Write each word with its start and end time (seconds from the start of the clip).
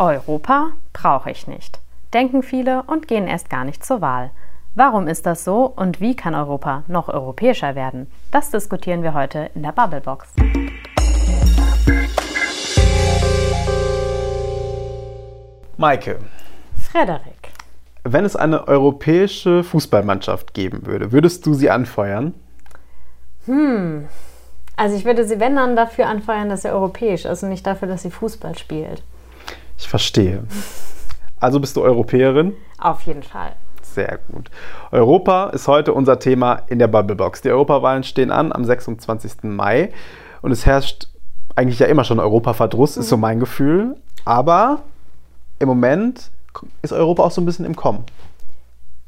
Europa 0.00 0.72
brauche 0.92 1.30
ich 1.30 1.46
nicht, 1.46 1.78
denken 2.12 2.42
viele 2.42 2.82
und 2.88 3.06
gehen 3.06 3.28
erst 3.28 3.48
gar 3.48 3.64
nicht 3.64 3.84
zur 3.84 4.00
Wahl. 4.00 4.32
Warum 4.74 5.06
ist 5.06 5.24
das 5.24 5.44
so 5.44 5.66
und 5.66 6.00
wie 6.00 6.16
kann 6.16 6.34
Europa 6.34 6.82
noch 6.88 7.08
europäischer 7.08 7.76
werden? 7.76 8.10
Das 8.32 8.50
diskutieren 8.50 9.04
wir 9.04 9.14
heute 9.14 9.50
in 9.54 9.62
der 9.62 9.70
Bubblebox. 9.70 10.34
Maike. 15.76 16.18
Frederik. 16.90 17.52
Wenn 18.02 18.24
es 18.24 18.34
eine 18.34 18.66
europäische 18.66 19.62
Fußballmannschaft 19.62 20.54
geben 20.54 20.86
würde, 20.86 21.12
würdest 21.12 21.46
du 21.46 21.54
sie 21.54 21.70
anfeuern? 21.70 22.34
Hm. 23.46 24.08
Also 24.76 24.96
ich 24.96 25.04
würde 25.04 25.24
sie, 25.24 25.38
wenn 25.38 25.54
dann, 25.54 25.76
dafür 25.76 26.08
anfeuern, 26.08 26.48
dass 26.48 26.62
sie 26.62 26.72
europäisch 26.72 27.24
ist 27.26 27.44
und 27.44 27.50
nicht 27.50 27.64
dafür, 27.64 27.86
dass 27.86 28.02
sie 28.02 28.10
Fußball 28.10 28.58
spielt. 28.58 29.04
Ich 29.78 29.88
verstehe. 29.88 30.44
Also 31.40 31.60
bist 31.60 31.76
du 31.76 31.82
Europäerin? 31.82 32.54
Auf 32.78 33.02
jeden 33.02 33.22
Fall. 33.22 33.52
Sehr 33.82 34.18
gut. 34.30 34.50
Europa 34.90 35.50
ist 35.50 35.68
heute 35.68 35.92
unser 35.92 36.18
Thema 36.18 36.62
in 36.68 36.78
der 36.78 36.88
Bubblebox. 36.88 37.42
Die 37.42 37.50
Europawahlen 37.50 38.02
stehen 38.02 38.30
an 38.30 38.52
am 38.52 38.64
26. 38.64 39.44
Mai 39.44 39.92
und 40.42 40.52
es 40.52 40.66
herrscht 40.66 41.08
eigentlich 41.54 41.78
ja 41.78 41.86
immer 41.86 42.04
schon 42.04 42.18
Europaverdruss, 42.18 42.96
mhm. 42.96 43.02
ist 43.02 43.08
so 43.08 43.16
mein 43.16 43.40
Gefühl. 43.40 43.96
Aber 44.24 44.82
im 45.58 45.68
Moment 45.68 46.30
ist 46.82 46.92
Europa 46.92 47.24
auch 47.24 47.30
so 47.30 47.40
ein 47.40 47.44
bisschen 47.44 47.64
im 47.64 47.76
Kommen. 47.76 48.04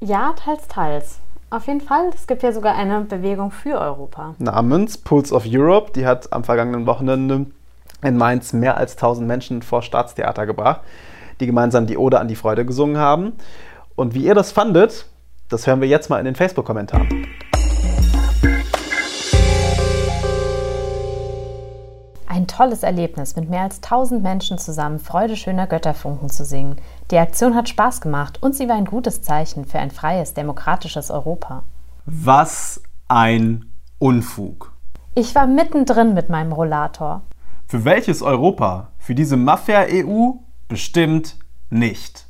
Ja, 0.00 0.34
teils, 0.34 0.68
teils. 0.68 1.20
Auf 1.48 1.66
jeden 1.68 1.80
Fall. 1.80 2.10
Es 2.14 2.26
gibt 2.26 2.42
ja 2.42 2.52
sogar 2.52 2.74
eine 2.74 3.00
Bewegung 3.02 3.50
für 3.50 3.80
Europa. 3.80 4.34
Namens 4.38 4.98
Pulse 4.98 5.34
of 5.34 5.44
Europe. 5.46 5.92
Die 5.94 6.06
hat 6.06 6.32
am 6.32 6.44
vergangenen 6.44 6.86
Wochenende 6.86 7.46
in 8.06 8.16
Mainz 8.16 8.52
mehr 8.52 8.76
als 8.76 8.92
1000 8.92 9.26
Menschen 9.26 9.62
vor 9.62 9.82
Staatstheater 9.82 10.46
gebracht, 10.46 10.80
die 11.40 11.46
gemeinsam 11.46 11.86
die 11.86 11.98
Ode 11.98 12.20
an 12.20 12.28
die 12.28 12.36
Freude 12.36 12.64
gesungen 12.64 12.98
haben. 12.98 13.32
Und 13.94 14.14
wie 14.14 14.24
ihr 14.24 14.34
das 14.34 14.52
fandet, 14.52 15.06
das 15.48 15.66
hören 15.66 15.80
wir 15.80 15.88
jetzt 15.88 16.10
mal 16.10 16.18
in 16.18 16.24
den 16.24 16.34
Facebook-Kommentaren. 16.34 17.26
Ein 22.26 22.46
tolles 22.46 22.82
Erlebnis, 22.82 23.34
mit 23.34 23.48
mehr 23.48 23.62
als 23.62 23.76
1000 23.76 24.22
Menschen 24.22 24.58
zusammen 24.58 24.98
Freude 24.98 25.36
schöner 25.36 25.66
Götterfunken 25.66 26.28
zu 26.28 26.44
singen. 26.44 26.76
Die 27.10 27.18
Aktion 27.18 27.54
hat 27.54 27.68
Spaß 27.68 28.02
gemacht 28.02 28.42
und 28.42 28.54
sie 28.54 28.68
war 28.68 28.76
ein 28.76 28.84
gutes 28.84 29.22
Zeichen 29.22 29.64
für 29.64 29.78
ein 29.78 29.90
freies, 29.90 30.34
demokratisches 30.34 31.10
Europa. 31.10 31.62
Was 32.04 32.82
ein 33.08 33.72
Unfug. 33.98 34.72
Ich 35.14 35.34
war 35.34 35.46
mittendrin 35.46 36.12
mit 36.12 36.28
meinem 36.28 36.52
Rollator. 36.52 37.22
Für 37.68 37.84
welches 37.84 38.22
Europa? 38.22 38.92
Für 38.96 39.16
diese 39.16 39.36
Mafia-EU? 39.36 40.34
Bestimmt 40.68 41.34
nicht. 41.68 42.24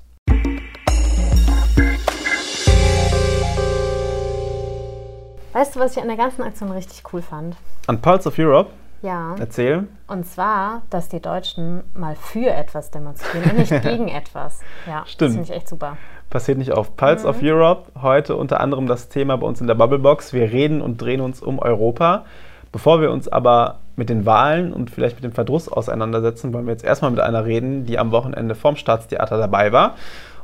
Weißt 5.52 5.76
du, 5.76 5.80
was 5.80 5.94
ich 5.94 6.00
an 6.00 6.08
der 6.08 6.16
ganzen 6.16 6.40
Aktion 6.40 6.70
richtig 6.70 7.02
cool 7.12 7.20
fand? 7.20 7.54
An 7.86 8.00
Pulse 8.00 8.30
of 8.30 8.38
Europe? 8.38 8.70
Ja. 9.02 9.34
Erzähl. 9.38 9.88
Und 10.06 10.24
zwar, 10.24 10.80
dass 10.88 11.10
die 11.10 11.20
Deutschen 11.20 11.82
mal 11.92 12.16
für 12.16 12.48
etwas 12.48 12.90
demonstrieren 12.90 13.50
und 13.50 13.58
nicht 13.58 13.82
gegen 13.82 14.08
etwas. 14.08 14.60
Ja, 14.86 15.04
Stimmt. 15.04 15.20
das 15.20 15.32
finde 15.34 15.50
ich 15.50 15.54
echt 15.54 15.68
super. 15.68 15.98
Passiert 16.30 16.56
nicht 16.56 16.72
auf 16.72 16.96
Pulse 16.96 17.24
mhm. 17.24 17.30
of 17.30 17.42
Europe. 17.42 17.92
Heute 18.00 18.36
unter 18.36 18.60
anderem 18.60 18.86
das 18.86 19.10
Thema 19.10 19.36
bei 19.36 19.46
uns 19.46 19.60
in 19.60 19.66
der 19.66 19.74
Bubblebox. 19.74 20.32
Wir 20.32 20.50
reden 20.50 20.80
und 20.80 20.96
drehen 20.96 21.20
uns 21.20 21.42
um 21.42 21.58
Europa. 21.58 22.24
Bevor 22.72 23.02
wir 23.02 23.10
uns 23.10 23.28
aber 23.28 23.80
mit 23.96 24.10
den 24.10 24.26
Wahlen 24.26 24.72
und 24.72 24.90
vielleicht 24.90 25.16
mit 25.16 25.24
dem 25.24 25.32
Verdruss 25.32 25.68
auseinandersetzen, 25.68 26.52
wollen 26.52 26.66
wir 26.66 26.72
jetzt 26.72 26.84
erstmal 26.84 27.10
mit 27.10 27.20
einer 27.20 27.44
reden, 27.44 27.86
die 27.86 27.98
am 27.98 28.12
Wochenende 28.12 28.54
vom 28.54 28.76
Staatstheater 28.76 29.38
dabei 29.38 29.72
war. 29.72 29.96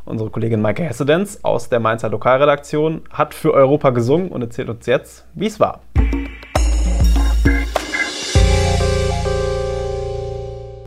Unsere 0.04 0.30
Kollegin 0.30 0.60
Maike 0.60 0.82
Hessedenz 0.82 1.38
aus 1.42 1.68
der 1.68 1.78
Mainzer 1.78 2.08
Lokalredaktion 2.08 3.02
hat 3.10 3.34
für 3.34 3.54
Europa 3.54 3.90
gesungen 3.90 4.30
und 4.30 4.42
erzählt 4.42 4.68
uns 4.68 4.86
jetzt, 4.86 5.26
wie 5.34 5.46
es 5.46 5.60
war. 5.60 5.80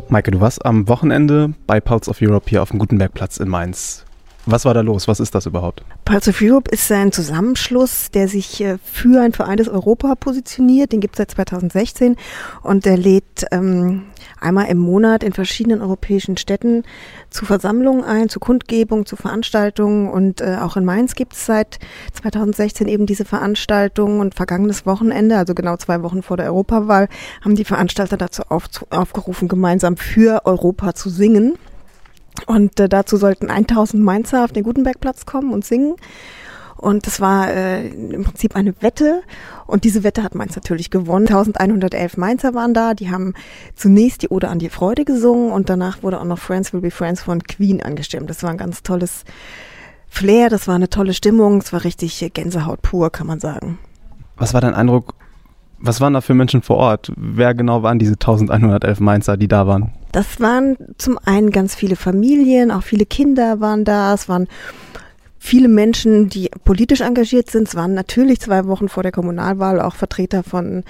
Maike, 0.09 0.31
du 0.31 0.42
warst 0.42 0.66
am 0.66 0.88
Wochenende 0.88 1.54
bei 1.66 1.80
Pulse 1.80 2.09
of 2.09 2.22
Europe 2.22 2.50
hier 2.50 2.62
auf 2.62 2.70
dem 2.70 2.80
Gutenbergplatz 2.80 3.38
in 3.38 3.48
Mainz. 3.48 4.06
Was 4.45 4.63
war 4.66 4.73
da 4.73 4.81
los? 4.81 5.07
Was 5.07 5.19
ist 5.19 5.33
das 5.33 5.47
überhaupt? 5.47 5.83
Pulse 6.06 6.29
of 6.29 6.41
Europe 6.41 6.69
ist 6.69 6.91
ein 6.91 7.11
Zusammenschluss, 7.11 8.11
der 8.11 8.28
sich 8.28 8.61
äh, 8.61 8.78
für 8.83 9.22
ein 9.22 9.33
vereintes 9.33 9.67
Europa 9.67 10.13
positioniert. 10.16 10.91
Den 10.91 11.00
gibt 11.00 11.16
es 11.16 11.17
seit 11.17 11.31
2016 11.31 12.16
und 12.61 12.85
der 12.85 12.97
lädt 12.97 13.45
ähm, 13.51 14.03
einmal 14.39 14.67
im 14.67 14.78
Monat 14.78 15.23
in 15.23 15.33
verschiedenen 15.33 15.81
europäischen 15.81 16.38
Städten 16.38 16.83
zu 17.31 17.45
Versammlungen 17.45 18.03
ein, 18.03 18.29
zu 18.29 18.39
Kundgebungen, 18.39 19.06
zu 19.06 19.16
Veranstaltungen 19.16 20.09
und 20.09 20.41
äh, 20.41 20.57
auch 20.62 20.77
in 20.77 20.85
Mainz 20.85 21.16
gibt 21.16 21.33
es 21.33 21.45
seit 21.45 21.79
2016 22.13 22.88
eben 22.88 23.07
diese 23.07 23.25
Veranstaltungen 23.25 24.19
und 24.19 24.35
vergangenes 24.35 24.85
Wochenende, 24.85 25.38
also 25.38 25.56
genau 25.56 25.77
zwei 25.77 26.03
Wochen 26.03 26.22
vor 26.22 26.38
der 26.38 26.47
Europawahl, 26.47 27.09
haben 27.44 27.56
die 27.56 27.66
Veranstalter 27.66 28.17
dazu 28.17 28.44
auf, 28.50 28.66
aufgerufen, 28.91 29.47
gemeinsam 29.47 29.97
für 29.97 30.45
Europa 30.45 30.94
zu 30.94 31.09
singen. 31.09 31.57
Und 32.46 32.79
äh, 32.79 32.90
dazu 32.90 33.18
sollten 33.18 33.50
1000 33.50 34.03
Mainzer 34.03 34.44
auf 34.44 34.51
den 34.51 34.63
Gutenbergplatz 34.63 35.25
kommen 35.25 35.51
und 35.51 35.66
singen. 35.66 35.96
Und 36.78 37.07
das 37.07 37.22
war 37.22 37.50
äh, 37.50 37.88
im 37.88 38.23
Prinzip 38.25 38.56
eine 38.56 38.73
Wette. 38.81 39.23
Und 39.66 39.85
diese 39.85 40.03
Wette 40.03 40.23
hat 40.23 40.35
Mainz 40.35 40.56
natürlich 40.56 40.91
gewonnen. 40.91 41.28
1111 41.28 42.18
Mainzer 42.18 42.53
waren 42.53 42.74
da. 42.74 42.94
Die 42.94 43.09
haben 43.09 43.34
zunächst 43.75 44.22
die 44.22 44.29
Ode 44.29 44.50
an 44.50 44.59
die 44.59 44.69
Freude 44.69 45.06
gesungen 45.06 45.51
und 45.51 45.69
danach 45.69 46.03
wurde 46.03 46.19
auch 46.19 46.25
noch 46.25 46.38
Friends 46.38 46.74
Will 46.74 46.81
Be 46.81 46.91
Friends 46.91 47.24
von 47.24 47.41
Queen 47.44 47.81
angestimmt. 47.81 48.29
Das 48.29 48.44
war 48.44 48.50
ein 48.50 48.57
ganz 48.57 48.84
tolles 48.84 49.24
Flair. 50.09 50.50
Das 50.50 50.68
war 50.68 50.75
eine 50.75 50.90
tolle 50.90 51.13
Stimmung. 51.13 51.59
Es 51.59 51.72
war 51.72 51.84
richtig 51.84 52.29
Gänsehaut 52.34 52.81
pur, 52.81 53.09
kann 53.09 53.28
man 53.28 53.40
sagen. 53.40 53.79
Was 54.38 54.53
war 54.53 54.62
dein 54.62 54.74
Eindruck? 54.74 55.16
Was 55.79 56.01
waren 56.01 56.13
da 56.13 56.22
für 56.22 56.34
Menschen 56.34 56.62
vor 56.62 56.78
Ort? 56.78 57.12
Wer 57.16 57.53
genau 57.53 57.84
waren 57.84 58.00
diese 58.00 58.13
1111 58.13 59.00
Mainzer, 59.00 59.38
die 59.38 59.47
da 59.47 59.66
waren? 59.66 59.91
Das 60.16 60.40
waren 60.40 60.78
zum 60.98 61.20
einen 61.26 61.52
ganz 61.52 61.76
viele 61.76 61.98
Familien, 61.98 62.72
auch 62.72 62.84
viele 62.84 63.06
Kinder 63.06 63.59
waren 63.59 63.84
da, 63.84 64.14
es 64.14 64.30
waren 64.30 64.48
viele 65.38 65.68
Menschen, 65.68 66.30
die 66.30 66.50
politisch 66.64 67.02
engagiert 67.02 67.52
sind. 67.52 67.68
Es 67.68 67.76
waren 67.76 67.94
natürlich 67.94 68.40
zwei 68.40 68.66
Wochen 68.66 68.88
vor 68.88 69.04
der 69.04 69.12
Kommunalwahl 69.12 69.81
auch 69.81 69.96
Vertreter 69.96 70.42
von 70.42 70.86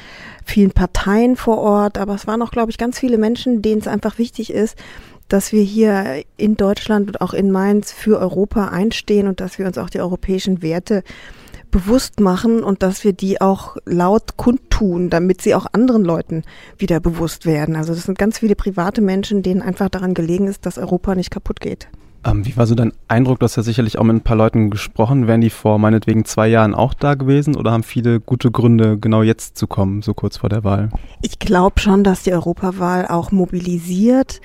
vielen 0.46 0.70
Parteien 0.70 1.38
vor 1.38 1.58
Ort, 1.58 1.98
aber 1.98 2.14
es 2.14 2.28
waren 2.28 2.44
auch, 2.44 2.52
glaube 2.52 2.70
ich, 2.70 2.78
ganz 2.78 3.00
viele 3.00 3.18
Menschen, 3.18 3.64
denen 3.64 3.82
es 3.82 3.88
einfach 3.88 4.20
wichtig 4.20 4.54
ist, 4.54 4.78
dass 5.28 5.52
wir 5.52 5.64
hier 5.64 6.22
in 6.38 6.56
Deutschland 6.56 7.08
und 7.08 7.20
auch 7.20 7.34
in 7.34 7.50
Mainz 7.50 7.92
für 7.92 8.20
Europa 8.20 8.68
einstehen 8.68 9.28
und 9.28 9.40
dass 9.40 9.58
wir 9.58 9.66
uns 9.66 9.80
auch 9.80 9.90
die 9.90 10.02
europäischen 10.02 10.62
Werte 10.62 11.02
bewusst 11.76 12.22
machen 12.22 12.64
und 12.64 12.84
dass 12.84 13.04
wir 13.04 13.12
die 13.12 13.42
auch 13.42 13.76
laut 13.84 14.38
kundtun, 14.38 15.10
damit 15.10 15.42
sie 15.42 15.54
auch 15.56 15.66
anderen 15.74 16.06
Leuten 16.06 16.44
wieder 16.78 17.02
bewusst 17.02 17.46
werden. 17.46 17.76
Also 17.76 17.94
das 17.94 18.04
sind 18.04 18.18
ganz 18.18 18.40
viele 18.40 18.56
private 18.56 19.02
Menschen, 19.02 19.44
denen 19.44 19.62
einfach 19.62 19.90
daran 19.90 20.14
gelegen 20.14 20.48
ist, 20.48 20.66
dass 20.66 20.78
Europa 20.78 21.16
nicht 21.16 21.32
kaputt 21.32 21.60
geht. 21.60 21.90
Ähm, 22.26 22.46
wie 22.46 22.56
war 22.56 22.66
so 22.66 22.76
dein 22.76 22.94
Eindruck? 23.10 23.40
Du 23.40 23.44
hast 23.44 23.58
ja 23.58 23.64
sicherlich 23.64 23.98
auch 23.98 24.06
mit 24.06 24.16
ein 24.16 24.22
paar 24.22 24.38
Leuten 24.38 24.70
gesprochen. 24.70 25.28
Wären 25.28 25.42
die 25.42 25.50
vor 25.50 25.78
meinetwegen 25.78 26.24
zwei 26.24 26.48
Jahren 26.48 26.74
auch 26.74 26.94
da 26.94 27.16
gewesen 27.16 27.58
oder 27.58 27.74
haben 27.74 27.84
viele 27.84 28.22
gute 28.22 28.52
Gründe, 28.52 28.98
genau 28.98 29.22
jetzt 29.22 29.58
zu 29.58 29.68
kommen, 29.68 30.02
so 30.02 30.14
kurz 30.14 30.38
vor 30.38 30.48
der 30.48 30.64
Wahl? 30.64 30.92
Ich 31.24 31.40
glaube 31.40 31.82
schon, 31.82 32.06
dass 32.06 32.24
die 32.24 32.32
Europawahl 32.32 33.06
auch 33.06 33.34
mobilisiert 33.34 34.40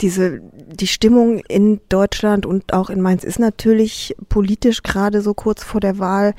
diese, 0.00 0.40
die 0.40 0.86
Stimmung 0.86 1.40
in 1.48 1.80
Deutschland 1.88 2.46
und 2.46 2.72
auch 2.72 2.90
in 2.90 3.00
Mainz 3.00 3.24
ist 3.24 3.38
natürlich 3.38 4.14
politisch 4.28 4.82
gerade 4.82 5.20
so 5.20 5.34
kurz 5.34 5.62
vor 5.62 5.80
der 5.80 5.98
Wahl. 5.98 6.34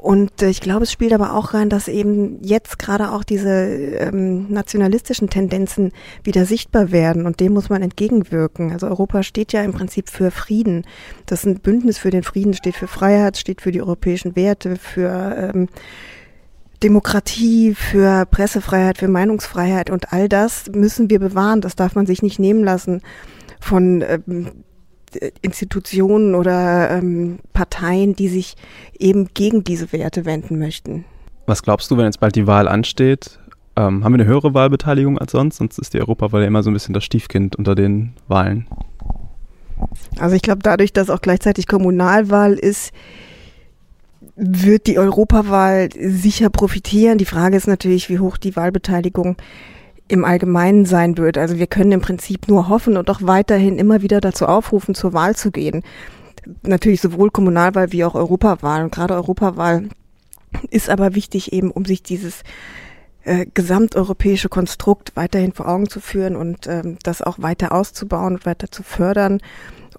Und 0.00 0.40
äh, 0.40 0.48
ich 0.48 0.62
glaube, 0.62 0.84
es 0.84 0.92
spielt 0.92 1.12
aber 1.12 1.34
auch 1.34 1.52
rein, 1.52 1.68
dass 1.68 1.86
eben 1.86 2.42
jetzt 2.42 2.78
gerade 2.78 3.12
auch 3.12 3.22
diese 3.22 3.50
ähm, 3.50 4.50
nationalistischen 4.50 5.28
Tendenzen 5.28 5.92
wieder 6.24 6.46
sichtbar 6.46 6.90
werden 6.90 7.26
und 7.26 7.38
dem 7.38 7.52
muss 7.52 7.68
man 7.68 7.82
entgegenwirken. 7.82 8.72
Also 8.72 8.86
Europa 8.86 9.22
steht 9.22 9.52
ja 9.52 9.62
im 9.62 9.72
Prinzip 9.72 10.08
für 10.08 10.30
Frieden. 10.30 10.86
Das 11.26 11.40
ist 11.40 11.46
ein 11.46 11.60
Bündnis 11.60 11.98
für 11.98 12.10
den 12.10 12.22
Frieden, 12.22 12.54
steht 12.54 12.76
für 12.76 12.86
Freiheit, 12.86 13.36
steht 13.36 13.60
für 13.60 13.72
die 13.72 13.82
europäischen 13.82 14.36
Werte, 14.36 14.76
für 14.76 15.52
ähm, 15.54 15.68
Demokratie, 16.82 17.74
für 17.74 18.26
Pressefreiheit, 18.26 18.98
für 18.98 19.08
Meinungsfreiheit 19.08 19.90
und 19.90 20.12
all 20.12 20.28
das 20.28 20.70
müssen 20.74 21.10
wir 21.10 21.18
bewahren. 21.18 21.60
Das 21.60 21.76
darf 21.76 21.94
man 21.94 22.06
sich 22.06 22.22
nicht 22.22 22.38
nehmen 22.38 22.64
lassen 22.64 23.02
von 23.60 24.02
ähm, 24.02 24.50
Institutionen 25.42 26.34
oder 26.34 26.90
ähm, 26.90 27.38
Parteien, 27.52 28.14
die 28.14 28.28
sich 28.28 28.54
eben 28.98 29.28
gegen 29.34 29.64
diese 29.64 29.92
Werte 29.92 30.24
wenden 30.24 30.58
möchten. 30.58 31.04
Was 31.46 31.62
glaubst 31.62 31.90
du, 31.90 31.96
wenn 31.96 32.04
jetzt 32.04 32.20
bald 32.20 32.36
die 32.36 32.46
Wahl 32.46 32.68
ansteht? 32.68 33.38
Ähm, 33.76 34.04
haben 34.04 34.12
wir 34.12 34.20
eine 34.20 34.26
höhere 34.26 34.54
Wahlbeteiligung 34.54 35.18
als 35.18 35.32
sonst? 35.32 35.56
Sonst 35.56 35.78
ist 35.78 35.94
die 35.94 36.00
Europawahl 36.00 36.42
ja 36.42 36.46
immer 36.46 36.62
so 36.62 36.70
ein 36.70 36.74
bisschen 36.74 36.94
das 36.94 37.04
Stiefkind 37.04 37.56
unter 37.56 37.74
den 37.74 38.14
Wahlen. 38.28 38.66
Also 40.18 40.36
ich 40.36 40.42
glaube, 40.42 40.60
dadurch, 40.62 40.92
dass 40.92 41.10
auch 41.10 41.20
gleichzeitig 41.20 41.66
Kommunalwahl 41.66 42.54
ist, 42.54 42.92
wird 44.42 44.86
die 44.86 44.98
Europawahl 44.98 45.90
sicher 45.92 46.48
profitieren. 46.48 47.18
Die 47.18 47.26
Frage 47.26 47.56
ist 47.56 47.68
natürlich, 47.68 48.08
wie 48.08 48.18
hoch 48.18 48.38
die 48.38 48.56
Wahlbeteiligung 48.56 49.36
im 50.08 50.24
Allgemeinen 50.24 50.86
sein 50.86 51.18
wird. 51.18 51.36
Also 51.36 51.58
wir 51.58 51.66
können 51.66 51.92
im 51.92 52.00
Prinzip 52.00 52.48
nur 52.48 52.68
hoffen 52.68 52.96
und 52.96 53.10
auch 53.10 53.20
weiterhin 53.22 53.78
immer 53.78 54.00
wieder 54.00 54.20
dazu 54.20 54.46
aufrufen, 54.46 54.94
zur 54.94 55.12
Wahl 55.12 55.36
zu 55.36 55.50
gehen. 55.50 55.82
Natürlich 56.62 57.02
sowohl 57.02 57.30
Kommunalwahl 57.30 57.92
wie 57.92 58.02
auch 58.02 58.14
Europawahl. 58.14 58.82
Und 58.82 58.92
gerade 58.92 59.14
Europawahl 59.14 59.90
ist 60.70 60.88
aber 60.88 61.14
wichtig 61.14 61.52
eben, 61.52 61.70
um 61.70 61.84
sich 61.84 62.02
dieses 62.02 62.42
äh, 63.24 63.44
gesamteuropäische 63.52 64.48
Konstrukt 64.48 65.12
weiterhin 65.16 65.52
vor 65.52 65.68
Augen 65.68 65.90
zu 65.90 66.00
führen 66.00 66.34
und 66.34 66.66
ähm, 66.66 66.96
das 67.02 67.20
auch 67.20 67.40
weiter 67.40 67.72
auszubauen 67.72 68.36
und 68.36 68.46
weiter 68.46 68.70
zu 68.70 68.82
fördern 68.82 69.40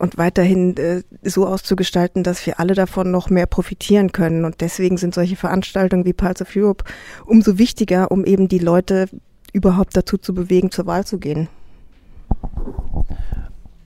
und 0.01 0.17
weiterhin 0.17 0.75
äh, 0.77 1.03
so 1.21 1.45
auszugestalten, 1.45 2.23
dass 2.23 2.45
wir 2.47 2.59
alle 2.59 2.73
davon 2.73 3.11
noch 3.11 3.29
mehr 3.29 3.45
profitieren 3.45 4.11
können. 4.11 4.45
Und 4.45 4.59
deswegen 4.59 4.97
sind 4.97 5.13
solche 5.13 5.35
Veranstaltungen 5.35 6.05
wie 6.05 6.13
Pulse 6.13 6.43
of 6.43 6.55
Europe 6.55 6.83
umso 7.25 7.59
wichtiger, 7.59 8.11
um 8.11 8.25
eben 8.25 8.47
die 8.47 8.59
Leute 8.59 9.07
überhaupt 9.53 9.95
dazu 9.95 10.17
zu 10.17 10.33
bewegen, 10.33 10.71
zur 10.71 10.87
Wahl 10.87 11.05
zu 11.05 11.19
gehen. 11.19 11.49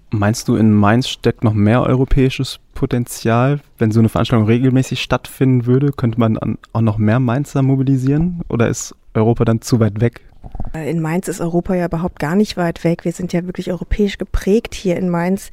Meinst 0.10 0.48
du, 0.48 0.56
in 0.56 0.72
Mainz 0.72 1.10
steckt 1.10 1.44
noch 1.44 1.54
mehr 1.54 1.84
europäisches 1.84 2.60
Potenzial? 2.74 3.60
Wenn 3.78 3.92
so 3.92 4.00
eine 4.00 4.08
Veranstaltung 4.08 4.48
regelmäßig 4.48 5.02
stattfinden 5.02 5.66
würde, 5.66 5.92
könnte 5.92 6.20
man 6.20 6.38
auch 6.72 6.82
noch 6.82 6.98
mehr 6.98 7.20
Mainzer 7.20 7.62
mobilisieren? 7.62 8.42
Oder 8.48 8.70
ist 8.70 8.96
Europa 9.14 9.44
dann 9.44 9.60
zu 9.60 9.82
weit 9.82 10.00
weg? 10.00 10.22
In 10.74 11.02
Mainz 11.02 11.28
ist 11.28 11.42
Europa 11.42 11.74
ja 11.74 11.86
überhaupt 11.86 12.20
gar 12.20 12.36
nicht 12.36 12.58
weit 12.58 12.84
weg. 12.84 13.06
Wir 13.06 13.14
sind 13.14 13.34
ja 13.34 13.46
wirklich 13.46 13.72
europäisch 13.72 14.18
geprägt 14.18 14.74
hier 14.74 14.98
in 14.98 15.10
Mainz. 15.10 15.50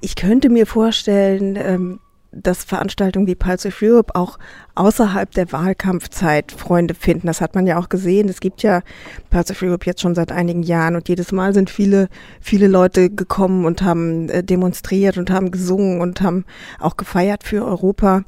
Ich 0.00 0.16
könnte 0.16 0.48
mir 0.48 0.66
vorstellen, 0.66 1.56
ähm, 1.56 2.00
dass 2.32 2.64
Veranstaltungen 2.64 3.26
wie 3.26 3.34
Pulse 3.34 3.68
of 3.68 3.82
Europe 3.82 4.14
auch 4.14 4.38
außerhalb 4.74 5.30
der 5.30 5.52
Wahlkampfzeit 5.52 6.52
Freunde 6.52 6.94
finden. 6.94 7.26
Das 7.26 7.40
hat 7.40 7.54
man 7.54 7.66
ja 7.66 7.78
auch 7.78 7.88
gesehen. 7.88 8.28
Es 8.28 8.40
gibt 8.40 8.62
ja 8.62 8.82
Pulse 9.30 9.52
of 9.52 9.62
Europe 9.62 9.86
jetzt 9.86 10.02
schon 10.02 10.14
seit 10.14 10.32
einigen 10.32 10.62
Jahren 10.62 10.96
und 10.96 11.08
jedes 11.08 11.32
Mal 11.32 11.54
sind 11.54 11.70
viele, 11.70 12.08
viele 12.40 12.68
Leute 12.68 13.10
gekommen 13.10 13.64
und 13.64 13.82
haben 13.82 14.28
äh, 14.28 14.42
demonstriert 14.42 15.16
und 15.16 15.30
haben 15.30 15.50
gesungen 15.50 16.00
und 16.00 16.20
haben 16.20 16.44
auch 16.78 16.96
gefeiert 16.96 17.44
für 17.44 17.64
Europa 17.64 18.24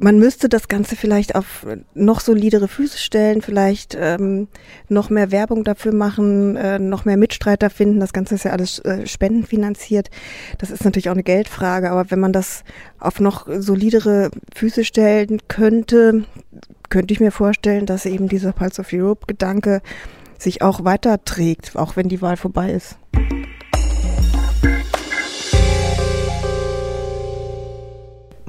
man 0.00 0.18
müsste 0.18 0.48
das 0.48 0.68
Ganze 0.68 0.96
vielleicht 0.96 1.34
auf 1.34 1.66
noch 1.94 2.20
solidere 2.20 2.68
Füße 2.68 2.98
stellen, 2.98 3.42
vielleicht 3.42 3.96
ähm, 3.98 4.48
noch 4.88 5.10
mehr 5.10 5.30
Werbung 5.30 5.62
dafür 5.64 5.92
machen, 5.92 6.56
äh, 6.56 6.78
noch 6.78 7.04
mehr 7.04 7.16
Mitstreiter 7.16 7.70
finden. 7.70 8.00
Das 8.00 8.12
Ganze 8.12 8.34
ist 8.34 8.44
ja 8.44 8.52
alles 8.52 8.78
äh, 8.80 9.06
spendenfinanziert. 9.06 10.10
Das 10.58 10.70
ist 10.70 10.84
natürlich 10.84 11.10
auch 11.10 11.14
eine 11.14 11.22
Geldfrage, 11.22 11.90
aber 11.90 12.10
wenn 12.10 12.20
man 12.20 12.32
das 12.32 12.64
auf 12.98 13.20
noch 13.20 13.46
solidere 13.48 14.30
Füße 14.54 14.84
stellen 14.84 15.38
könnte, 15.48 16.24
könnte 16.88 17.12
ich 17.12 17.20
mir 17.20 17.30
vorstellen, 17.30 17.86
dass 17.86 18.06
eben 18.06 18.28
dieser 18.28 18.52
Pulse 18.52 18.80
of 18.80 18.92
Europe-Gedanke 18.92 19.82
sich 20.38 20.62
auch 20.62 20.84
weiterträgt, 20.84 21.76
auch 21.76 21.96
wenn 21.96 22.08
die 22.08 22.22
Wahl 22.22 22.36
vorbei 22.36 22.72
ist. 22.72 22.96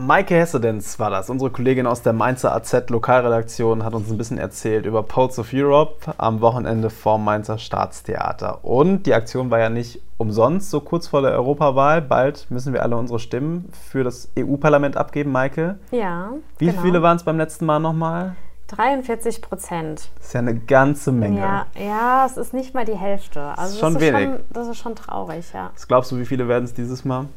Maike 0.08 0.34
Hessedens 0.34 0.98
war 0.98 1.12
das, 1.12 1.30
unsere 1.30 1.52
Kollegin 1.52 1.86
aus 1.86 2.02
der 2.02 2.14
Mainzer 2.14 2.56
AZ 2.56 2.90
Lokalredaktion, 2.90 3.86
hat 3.86 3.94
uns 3.94 4.10
ein 4.10 4.18
bisschen 4.18 4.40
erzählt 4.40 4.88
über 4.88 5.04
Pulse 5.04 5.42
of 5.42 5.50
Europe 5.54 6.16
am 6.18 6.42
Wochenende 6.42 6.90
vorm 6.90 7.24
Mainzer 7.24 7.60
Staatstheater. 7.60 8.66
Und 8.66 9.04
die 9.04 9.14
Aktion 9.14 9.52
war 9.52 9.60
ja 9.60 9.70
nicht 9.70 10.02
umsonst, 10.18 10.72
so 10.72 10.82
kurz 10.82 11.08
vor 11.08 11.22
der 11.22 11.34
Europawahl. 11.34 12.02
Bald 12.02 12.48
müssen 12.50 12.74
wir 12.74 12.82
alle 12.82 12.98
unsere 12.98 13.20
Stimmen 13.20 13.72
für 13.90 14.04
das 14.04 14.32
EU-Parlament 14.40 14.98
abgeben, 14.98 15.32
Maike. 15.32 15.78
Ja. 15.92 16.32
Wie 16.58 16.68
genau. 16.68 16.82
viele 16.82 17.04
waren 17.04 17.18
es 17.18 17.24
beim 17.24 17.38
letzten 17.38 17.66
Mal 17.68 17.80
nochmal? 17.80 18.36
43 18.70 19.42
Prozent. 19.44 20.10
Das 20.18 20.28
ist 20.28 20.34
ja 20.34 20.40
eine 20.40 20.56
ganze 20.56 21.12
Menge. 21.12 21.42
Ja, 21.42 21.66
ja 21.80 22.26
es 22.26 22.38
ist 22.38 22.56
nicht 22.56 22.74
mal 22.74 22.86
die 22.86 22.98
Hälfte. 22.98 23.56
Also 23.56 23.78
schon 23.78 23.94
das 23.94 24.02
ist 24.02 24.14
wenig. 24.14 24.30
Schon, 24.30 24.46
das 24.50 24.68
ist 24.68 24.78
schon 24.78 24.96
traurig, 24.96 25.46
ja. 25.54 25.70
Was 25.76 25.88
glaubst 25.88 26.12
du, 26.12 26.18
wie 26.18 26.26
viele 26.26 26.48
werden 26.48 26.64
es 26.66 26.74
dieses 26.74 27.06
Mal? 27.06 27.28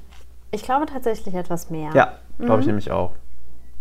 Ich 0.50 0.62
glaube 0.62 0.86
tatsächlich 0.86 1.34
etwas 1.34 1.68
mehr. 1.68 1.90
Ja, 1.94 2.12
glaube 2.38 2.60
ich 2.60 2.66
mhm. 2.66 2.72
nämlich 2.72 2.90
auch. 2.90 3.12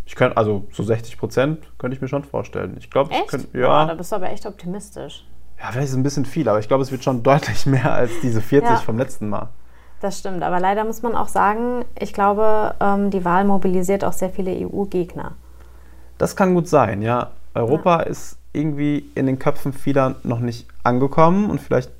Ich 0.06 0.16
könnte, 0.16 0.36
also 0.38 0.66
so 0.72 0.84
60 0.84 1.18
Prozent 1.18 1.66
könnte 1.78 1.96
ich 1.96 2.02
mir 2.02 2.08
schon 2.08 2.24
vorstellen. 2.24 2.76
Ich 2.78 2.90
glaube, 2.90 3.14
ja. 3.54 3.84
Oh, 3.84 3.88
da 3.88 3.94
bist 3.94 4.12
du 4.12 4.16
aber 4.18 4.30
echt 4.30 4.46
optimistisch. 4.46 5.26
Ja, 5.60 5.72
vielleicht 5.72 5.86
ist 5.86 5.92
es 5.92 5.98
ein 5.98 6.04
bisschen 6.04 6.26
viel, 6.26 6.50
aber 6.50 6.60
ich 6.60 6.68
glaube, 6.68 6.84
es 6.84 6.92
wird 6.92 7.04
schon 7.04 7.24
deutlich 7.24 7.66
mehr 7.66 7.94
als 7.94 8.12
diese 8.22 8.42
40 8.42 8.70
ja. 8.70 8.76
vom 8.78 8.98
letzten 8.98 9.30
Mal. 9.30 9.50
Das 10.02 10.20
stimmt, 10.20 10.44
aber 10.44 10.60
leider 10.60 10.84
muss 10.84 11.02
man 11.02 11.16
auch 11.16 11.30
sagen, 11.30 11.86
ich 11.98 12.12
glaube, 12.12 12.76
ähm, 12.82 13.10
die 13.10 13.24
Wahl 13.24 13.46
mobilisiert 13.46 14.04
auch 14.04 14.12
sehr 14.12 14.30
viele 14.30 14.52
EU-Gegner. 14.52 15.36
Das 16.18 16.36
kann 16.36 16.54
gut 16.54 16.68
sein, 16.68 17.02
ja. 17.02 17.32
Europa 17.54 18.00
ja. 18.00 18.04
ist 18.04 18.38
irgendwie 18.52 19.06
in 19.16 19.26
den 19.26 19.40
Köpfen 19.40 19.72
vieler 19.72 20.16
noch 20.24 20.40
nicht 20.40 20.68
angekommen 20.84 21.50
und 21.50 21.62
vielleicht 21.62 21.92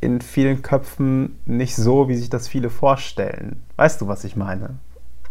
in 0.00 0.20
vielen 0.20 0.62
Köpfen 0.62 1.38
nicht 1.46 1.74
so, 1.76 2.08
wie 2.08 2.14
sich 2.14 2.30
das 2.30 2.48
viele 2.48 2.70
vorstellen. 2.70 3.62
Weißt 3.76 4.00
du, 4.00 4.08
was 4.08 4.24
ich 4.24 4.36
meine? 4.36 4.76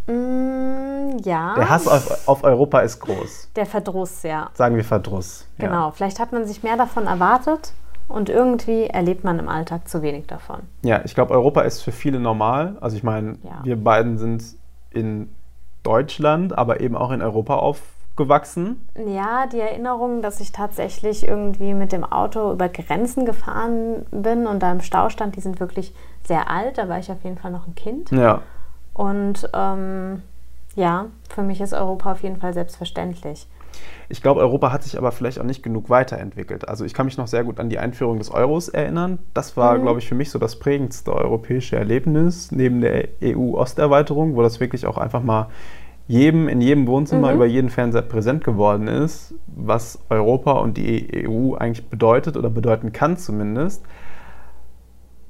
Mm, 0.07 1.17
ja. 1.23 1.55
Der 1.55 1.69
Hass 1.69 1.87
auf, 1.87 2.27
auf, 2.27 2.43
Europa 2.43 2.79
ist 2.79 2.99
groß. 2.99 3.49
Der 3.55 3.65
Verdruss, 3.65 4.23
ja. 4.23 4.49
Sagen 4.53 4.75
wir 4.75 4.83
Verdruss. 4.83 5.47
Genau, 5.57 5.87
ja. 5.87 5.91
vielleicht 5.91 6.19
hat 6.19 6.31
man 6.31 6.45
sich 6.45 6.63
mehr 6.63 6.77
davon 6.77 7.07
erwartet 7.07 7.73
und 8.07 8.29
irgendwie 8.29 8.87
erlebt 8.87 9.23
man 9.23 9.39
im 9.39 9.47
Alltag 9.47 9.87
zu 9.87 10.01
wenig 10.01 10.27
davon. 10.27 10.61
Ja, 10.81 11.01
ich 11.05 11.15
glaube, 11.15 11.33
Europa 11.33 11.61
ist 11.61 11.81
für 11.81 11.91
viele 11.91 12.19
normal. 12.19 12.77
Also 12.81 12.97
ich 12.97 13.03
meine, 13.03 13.37
ja. 13.43 13.59
wir 13.63 13.81
beiden 13.81 14.17
sind 14.17 14.43
in 14.91 15.29
Deutschland, 15.83 16.57
aber 16.57 16.81
eben 16.81 16.95
auch 16.95 17.11
in 17.11 17.21
Europa 17.21 17.55
auf, 17.55 17.81
gewachsen? 18.15 18.87
Ja, 19.07 19.47
die 19.47 19.59
Erinnerung, 19.59 20.21
dass 20.21 20.39
ich 20.41 20.51
tatsächlich 20.51 21.27
irgendwie 21.27 21.73
mit 21.73 21.91
dem 21.91 22.03
Auto 22.03 22.51
über 22.51 22.69
Grenzen 22.69 23.25
gefahren 23.25 24.05
bin 24.11 24.47
und 24.47 24.61
da 24.61 24.71
im 24.71 24.81
Stau 24.81 25.09
stand, 25.09 25.35
die 25.35 25.41
sind 25.41 25.59
wirklich 25.59 25.93
sehr 26.27 26.49
alt. 26.49 26.77
Da 26.77 26.89
war 26.89 26.99
ich 26.99 27.11
auf 27.11 27.23
jeden 27.23 27.37
Fall 27.37 27.51
noch 27.51 27.67
ein 27.67 27.75
Kind. 27.75 28.11
Ja. 28.11 28.41
Und 28.93 29.49
ähm, 29.53 30.21
ja, 30.75 31.07
für 31.29 31.43
mich 31.43 31.61
ist 31.61 31.73
Europa 31.73 32.11
auf 32.11 32.23
jeden 32.23 32.37
Fall 32.37 32.53
selbstverständlich. 32.53 33.47
Ich 34.09 34.21
glaube, 34.21 34.41
Europa 34.41 34.71
hat 34.71 34.83
sich 34.83 34.97
aber 34.97 35.11
vielleicht 35.11 35.39
auch 35.39 35.45
nicht 35.45 35.63
genug 35.63 35.89
weiterentwickelt. 35.89 36.67
Also 36.67 36.83
ich 36.83 36.93
kann 36.93 37.05
mich 37.05 37.17
noch 37.17 37.27
sehr 37.27 37.43
gut 37.43 37.59
an 37.59 37.69
die 37.69 37.79
Einführung 37.79 38.17
des 38.17 38.29
Euros 38.29 38.67
erinnern. 38.67 39.19
Das 39.33 39.55
war, 39.55 39.77
mhm. 39.77 39.83
glaube 39.83 39.99
ich, 39.99 40.07
für 40.07 40.15
mich 40.15 40.29
so 40.29 40.39
das 40.39 40.57
prägendste 40.59 41.13
europäische 41.13 41.77
Erlebnis 41.77 42.51
neben 42.51 42.81
der 42.81 43.07
EU-Osterweiterung, 43.23 44.35
wo 44.35 44.41
das 44.41 44.59
wirklich 44.59 44.85
auch 44.85 44.97
einfach 44.97 45.23
mal 45.23 45.47
jedem 46.07 46.49
in 46.49 46.59
jedem 46.59 46.87
Wohnzimmer 46.87 47.29
mhm. 47.29 47.35
über 47.35 47.45
jeden 47.45 47.69
Fernseher 47.69 48.01
präsent 48.01 48.43
geworden 48.43 48.87
ist, 48.89 49.33
was 49.47 49.99
Europa 50.09 50.53
und 50.53 50.75
die 50.75 51.25
EU 51.25 51.55
eigentlich 51.55 51.87
bedeutet 51.87 52.35
oder 52.35 52.49
bedeuten 52.49 52.91
kann 52.91 53.15
zumindest. 53.15 53.85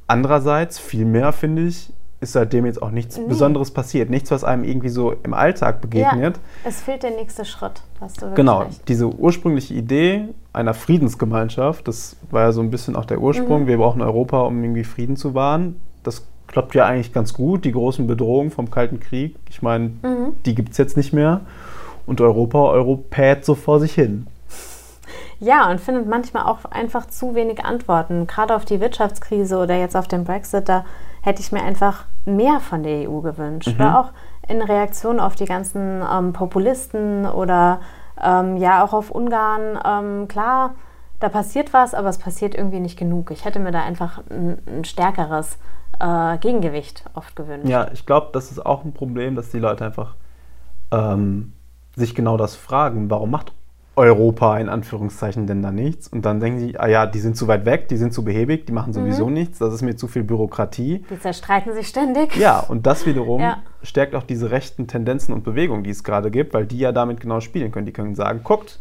Andererseits, 0.08 0.80
viel 0.80 1.06
mehr 1.06 1.32
finde 1.34 1.68
ich, 1.68 1.94
ist 2.22 2.34
seitdem 2.34 2.68
jetzt 2.68 2.82
auch 2.82 2.92
nichts 2.92 3.18
nee. 3.18 3.26
Besonderes 3.28 3.72
passiert. 3.72 4.12
Nichts, 4.12 4.30
was 4.30 4.44
einem 4.44 4.64
irgendwie 4.64 4.90
so 4.90 5.14
im 5.24 5.34
Alltag 5.34 5.82
begegnet. 5.82 6.38
Ja, 6.38 6.70
es 6.70 6.82
fehlt 6.82 7.02
der 7.02 7.12
nächste 7.12 7.46
Schritt. 7.46 7.82
Hast 8.00 8.22
du 8.22 8.32
genau, 8.36 8.60
recht. 8.60 8.88
diese 8.88 9.08
ursprüngliche 9.08 9.74
Idee 9.74 10.30
einer 10.54 10.76
Friedensgemeinschaft, 10.76 11.88
das 11.88 12.16
war 12.30 12.44
ja 12.44 12.52
so 12.52 12.62
ein 12.62 12.70
bisschen 12.70 12.96
auch 12.96 13.06
der 13.06 13.20
Ursprung. 13.20 13.64
Mhm. 13.64 13.68
Wir 13.68 13.78
brauchen 13.78 14.04
Europa, 14.04 14.42
um 14.42 14.64
irgendwie 14.64 14.84
Frieden 14.84 15.16
zu 15.16 15.34
wahren. 15.34 15.82
Das 16.04 16.24
klappt 16.46 16.76
ja 16.76 16.86
eigentlich 16.86 17.12
ganz 17.12 17.34
gut. 17.34 17.66
Die 17.66 17.72
großen 17.72 18.06
Bedrohungen 18.06 18.52
vom 18.52 18.70
Kalten 18.70 19.00
Krieg, 19.00 19.36
ich 19.50 19.64
meine, 19.64 19.86
mhm. 20.04 20.34
die 20.46 20.54
gibt 20.54 20.72
es 20.72 20.78
jetzt 20.78 20.98
nicht 20.98 21.14
mehr. 21.14 21.42
Und 22.06 22.22
Europa 22.22 22.70
europät 22.70 23.46
so 23.46 23.56
vor 23.56 23.80
sich 23.80 23.94
hin. 23.94 24.28
Ja, 25.40 25.72
und 25.72 25.82
findet 25.82 26.08
manchmal 26.08 26.44
auch 26.44 26.66
einfach 26.66 27.08
zu 27.08 27.34
wenig 27.34 27.66
Antworten. 27.66 28.28
Gerade 28.28 28.56
auf 28.56 28.64
die 28.64 28.80
Wirtschaftskrise 28.80 29.58
oder 29.58 29.76
jetzt 29.76 29.98
auf 29.98 30.08
den 30.08 30.24
Brexit, 30.24 30.70
da 30.70 30.86
hätte 31.22 31.42
ich 31.42 31.52
mir 31.52 31.64
einfach 31.64 32.06
mehr 32.26 32.60
von 32.60 32.84
der 32.84 33.10
EU 33.10 33.22
gewünscht. 33.22 33.68
Mhm. 33.68 33.76
Oder 33.76 34.00
auch 34.00 34.12
in 34.48 34.62
Reaktion 34.62 35.20
auf 35.20 35.36
die 35.36 35.46
ganzen 35.46 36.02
ähm, 36.12 36.34
Populisten 36.34 37.26
oder 37.26 37.80
ähm, 38.22 38.58
ja 38.58 38.84
auch 38.84 38.94
auf 38.94 39.12
Ungarn. 39.12 39.80
Ähm, 39.86 40.28
klar, 40.28 40.76
da 41.20 41.30
passiert 41.30 41.74
was, 41.74 41.94
aber 41.94 42.10
es 42.10 42.18
passiert 42.18 42.56
irgendwie 42.56 42.80
nicht 42.80 42.98
genug. 42.98 43.32
Ich 43.32 43.46
hätte 43.46 43.60
mir 43.60 43.72
da 43.72 43.82
einfach 43.82 44.22
ein, 44.30 44.58
ein 44.68 44.84
stärkeres 44.84 45.58
äh, 46.00 46.38
Gegengewicht 46.40 47.06
oft 47.14 47.36
gewünscht. 47.36 47.68
Ja, 47.68 47.90
ich 47.92 48.06
glaube, 48.06 48.30
das 48.34 48.52
ist 48.52 48.66
auch 48.66 48.84
ein 48.84 48.94
Problem, 48.94 49.36
dass 49.36 49.52
die 49.52 49.60
Leute 49.60 49.86
einfach 49.86 50.16
ähm, 50.92 51.54
sich 51.96 52.16
genau 52.16 52.38
das 52.38 52.56
fragen, 52.56 53.10
warum 53.10 53.32
macht 53.32 53.54
Europa 54.02 54.58
in 54.58 54.68
Anführungszeichen 54.68 55.46
denn 55.46 55.62
da 55.62 55.72
nichts? 55.72 56.08
Und 56.08 56.26
dann 56.26 56.40
denken 56.40 56.60
sie, 56.60 56.78
ah 56.78 56.88
ja, 56.88 57.06
die 57.06 57.20
sind 57.20 57.38
zu 57.38 57.48
weit 57.48 57.66
weg, 57.66 57.88
die 57.88 57.98
sind 57.98 58.14
zu 58.14 58.24
behäbig, 58.24 58.66
die 58.66 58.72
machen 58.72 58.94
sowieso 58.94 59.28
mhm. 59.28 59.34
nichts, 59.34 59.60
das 59.60 59.74
ist 59.74 59.84
mir 59.84 59.96
zu 59.96 60.08
viel 60.08 60.24
Bürokratie. 60.24 61.06
Die 61.10 61.20
zerstreiten 61.20 61.74
sich 61.74 61.88
ständig. 61.88 62.36
Ja, 62.36 62.60
und 62.60 62.88
das 62.88 63.06
wiederum 63.06 63.42
ja. 63.42 63.60
stärkt 63.84 64.16
auch 64.16 64.24
diese 64.24 64.50
rechten 64.50 64.88
Tendenzen 64.88 65.34
und 65.34 65.44
Bewegungen, 65.44 65.84
die 65.84 65.92
es 65.92 66.04
gerade 66.04 66.32
gibt, 66.32 66.54
weil 66.54 66.66
die 66.66 66.80
ja 66.80 66.92
damit 66.92 67.20
genau 67.20 67.40
spielen 67.40 67.72
können. 67.72 67.86
Die 67.86 67.94
können 67.94 68.16
sagen, 68.16 68.42
guckt, 68.44 68.80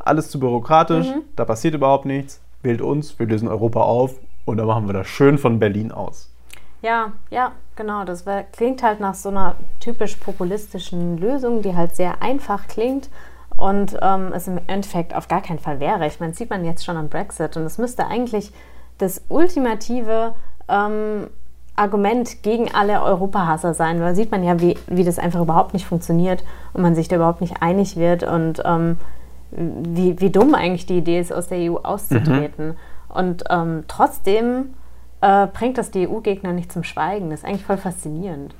alles 0.00 0.30
zu 0.30 0.40
bürokratisch, 0.40 1.06
mhm. 1.06 1.22
da 1.36 1.44
passiert 1.44 1.74
überhaupt 1.74 2.04
nichts, 2.04 2.40
wählt 2.62 2.82
uns, 2.82 3.18
wir 3.18 3.26
lösen 3.26 3.48
Europa 3.48 3.80
auf 3.80 4.16
und 4.44 4.56
dann 4.56 4.66
machen 4.66 4.88
wir 4.88 4.92
das 4.92 5.06
schön 5.06 5.38
von 5.38 5.58
Berlin 5.58 5.92
aus. 5.92 6.30
Ja, 6.82 7.12
ja, 7.30 7.52
genau. 7.74 8.04
Das 8.04 8.26
wär, 8.26 8.44
klingt 8.44 8.82
halt 8.82 9.00
nach 9.00 9.14
so 9.14 9.28
einer 9.28 9.56
typisch 9.80 10.16
populistischen 10.16 11.18
Lösung, 11.18 11.62
die 11.62 11.74
halt 11.74 11.96
sehr 11.96 12.22
einfach 12.22 12.68
klingt 12.68 13.08
und 13.56 13.96
ähm, 14.02 14.32
es 14.34 14.48
im 14.48 14.58
Endeffekt 14.66 15.14
auf 15.14 15.28
gar 15.28 15.42
keinen 15.42 15.58
Fall 15.58 15.80
wäre. 15.80 16.06
Ich 16.06 16.20
meine, 16.20 16.34
sieht 16.34 16.50
man 16.50 16.64
jetzt 16.64 16.84
schon 16.84 16.96
am 16.96 17.08
Brexit 17.08 17.56
und 17.56 17.64
es 17.64 17.78
müsste 17.78 18.06
eigentlich 18.06 18.52
das 18.98 19.22
ultimative 19.28 20.34
ähm, 20.68 21.28
Argument 21.74 22.42
gegen 22.42 22.74
alle 22.74 23.02
Europahasser 23.02 23.74
sein, 23.74 24.00
weil 24.00 24.14
sieht 24.14 24.30
man 24.30 24.42
ja, 24.42 24.60
wie, 24.60 24.76
wie 24.86 25.04
das 25.04 25.18
einfach 25.18 25.40
überhaupt 25.40 25.74
nicht 25.74 25.86
funktioniert 25.86 26.42
und 26.72 26.82
man 26.82 26.94
sich 26.94 27.08
da 27.08 27.16
überhaupt 27.16 27.40
nicht 27.40 27.62
einig 27.62 27.96
wird 27.96 28.22
und 28.22 28.62
ähm, 28.64 28.96
wie, 29.50 30.18
wie 30.20 30.30
dumm 30.30 30.54
eigentlich 30.54 30.86
die 30.86 30.98
Idee 30.98 31.20
ist, 31.20 31.32
aus 31.32 31.48
der 31.48 31.58
EU 31.70 31.76
auszutreten. 31.76 32.68
Mhm. 32.68 32.76
Und 33.08 33.44
ähm, 33.50 33.84
trotzdem 33.88 34.74
äh, 35.20 35.46
bringt 35.46 35.78
das 35.78 35.90
die 35.90 36.08
EU-Gegner 36.08 36.52
nicht 36.52 36.72
zum 36.72 36.82
Schweigen. 36.82 37.30
Das 37.30 37.40
ist 37.40 37.46
eigentlich 37.46 37.64
voll 37.64 37.78
faszinierend. 37.78 38.54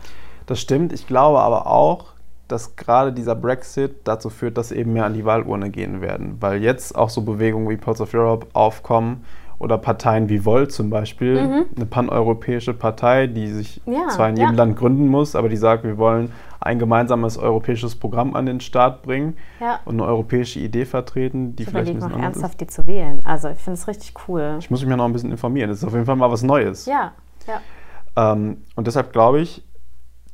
Das 0.47 0.61
stimmt. 0.61 0.93
Ich 0.93 1.07
glaube 1.07 1.41
aber 1.41 1.67
auch, 1.67 2.16
dass 2.49 2.77
gerade 2.77 3.13
dieser 3.13 3.35
Brexit 3.35 3.97
dazu 4.05 4.31
führt, 4.31 4.57
dass 4.57 4.73
eben 4.73 4.93
mehr 4.93 5.05
an 5.05 5.15
die 5.15 5.25
Wahlurne 5.25 5.71
gehen 5.71 6.01
werden. 6.01 6.37
Weil 6.41 6.63
jetzt 6.63 6.97
auch 6.97 7.11
so 7.11 7.23
Bewegungen 7.23 7.69
wie 7.69 7.77
Pulse 7.77 8.05
of 8.05 8.15
Europe 8.15 8.47
aufkommen 8.53 9.25
oder 9.59 9.79
Parteien 9.79 10.29
wie 10.29 10.45
Volt 10.45 10.71
zum 10.73 10.91
Beispiel, 10.91 11.43
mhm. 11.43 11.65
eine 11.75 11.87
paneuropäische 11.87 12.75
Partei, 12.75 13.27
die 13.27 13.49
sich 13.49 13.81
ja, 13.87 14.09
zwar 14.09 14.29
in 14.29 14.37
jedem 14.37 14.53
ja. 14.53 14.65
Land 14.65 14.77
gründen 14.77 15.09
muss, 15.09 15.35
aber 15.35 15.49
die 15.49 15.57
sagt, 15.57 15.85
wir 15.85 15.97
wollen 15.97 16.31
ein 16.61 16.79
gemeinsames 16.79 17.39
europäisches 17.39 17.95
Programm 17.95 18.35
an 18.35 18.47
den 18.47 18.61
Start 18.61 19.03
bringen 19.03 19.37
ja. 19.61 19.81
und 19.85 19.95
eine 19.95 20.05
europäisische 20.05 20.61
Idee 20.61 20.85
vertreten, 20.85 21.57
die 21.57 21.63
ich 21.63 21.69
vielleicht 21.71 21.91
ein 21.91 21.97
bisschen 21.97 22.11
noch 22.11 22.21
ernsthaft 22.21 22.61
ist. 22.61 22.61
die 22.61 22.67
zu 22.67 22.87
wählen. 22.87 23.21
Also 23.25 23.49
ich 23.49 23.59
finde 23.59 23.79
es 23.79 23.89
richtig 23.89 24.15
cool. 24.29 24.57
Ich 24.59 24.71
muss 24.71 24.83
mich 24.83 24.91
ja 24.91 24.97
noch 24.97 25.05
ein 25.05 25.13
bisschen 25.13 25.31
informieren. 25.31 25.71
Das 25.71 25.79
ist 25.79 25.85
auf 25.85 25.93
jeden 25.93 26.07
Fall 26.07 26.17
mal 26.17 26.31
was 26.31 26.43
Neues. 26.43 26.87
Ja, 26.87 27.13
ja. 27.47 28.33
Ähm, 28.33 28.59
und 28.75 28.87
deshalb 28.87 29.13
glaube 29.13 29.41
ich, 29.41 29.63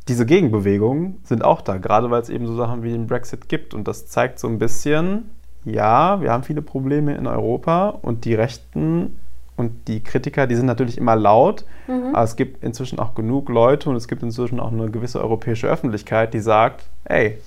diese 0.08 0.26
Gegenbewegungen 0.26 1.20
sind 1.24 1.44
auch 1.44 1.60
da, 1.60 1.76
gerade 1.76 2.10
weil 2.10 2.22
es 2.22 2.28
eben 2.28 2.46
so 2.46 2.56
Sachen 2.56 2.82
wie 2.82 2.90
den 2.90 3.06
Brexit 3.06 3.48
gibt. 3.48 3.74
Und 3.74 3.86
das 3.86 4.06
zeigt 4.06 4.38
so 4.38 4.48
ein 4.48 4.58
bisschen, 4.58 5.30
ja, 5.64 6.20
wir 6.20 6.32
haben 6.32 6.42
viele 6.42 6.62
Probleme 6.62 7.14
in 7.14 7.26
Europa 7.26 7.90
und 7.90 8.24
die 8.24 8.34
Rechten 8.34 9.18
und 9.56 9.86
die 9.86 10.02
Kritiker, 10.02 10.46
die 10.46 10.56
sind 10.56 10.66
natürlich 10.66 10.98
immer 10.98 11.14
laut, 11.14 11.64
mhm. 11.86 12.14
aber 12.14 12.24
es 12.24 12.36
gibt 12.36 12.64
inzwischen 12.64 12.98
auch 12.98 13.14
genug 13.14 13.48
Leute 13.48 13.90
und 13.90 13.96
es 13.96 14.08
gibt 14.08 14.22
inzwischen 14.22 14.58
auch 14.58 14.72
eine 14.72 14.90
gewisse 14.90 15.20
europäische 15.20 15.68
Öffentlichkeit, 15.68 16.34
die 16.34 16.40
sagt, 16.40 16.86
hey, 17.04 17.38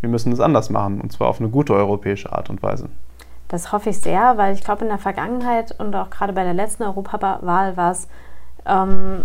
wir 0.00 0.08
müssen 0.08 0.32
es 0.32 0.40
anders 0.40 0.70
machen 0.70 1.00
und 1.00 1.12
zwar 1.12 1.28
auf 1.28 1.40
eine 1.40 1.50
gute 1.50 1.74
europäische 1.74 2.32
Art 2.32 2.50
und 2.50 2.62
Weise. 2.62 2.88
Das 3.48 3.70
hoffe 3.72 3.90
ich 3.90 3.98
sehr, 3.98 4.36
weil 4.38 4.54
ich 4.54 4.64
glaube, 4.64 4.82
in 4.82 4.88
der 4.88 4.98
Vergangenheit 4.98 5.78
und 5.78 5.94
auch 5.94 6.10
gerade 6.10 6.32
bei 6.32 6.42
der 6.42 6.54
letzten 6.54 6.82
Europawahl 6.82 7.76
war 7.76 7.92
es 7.92 8.08
ähm, 8.66 9.22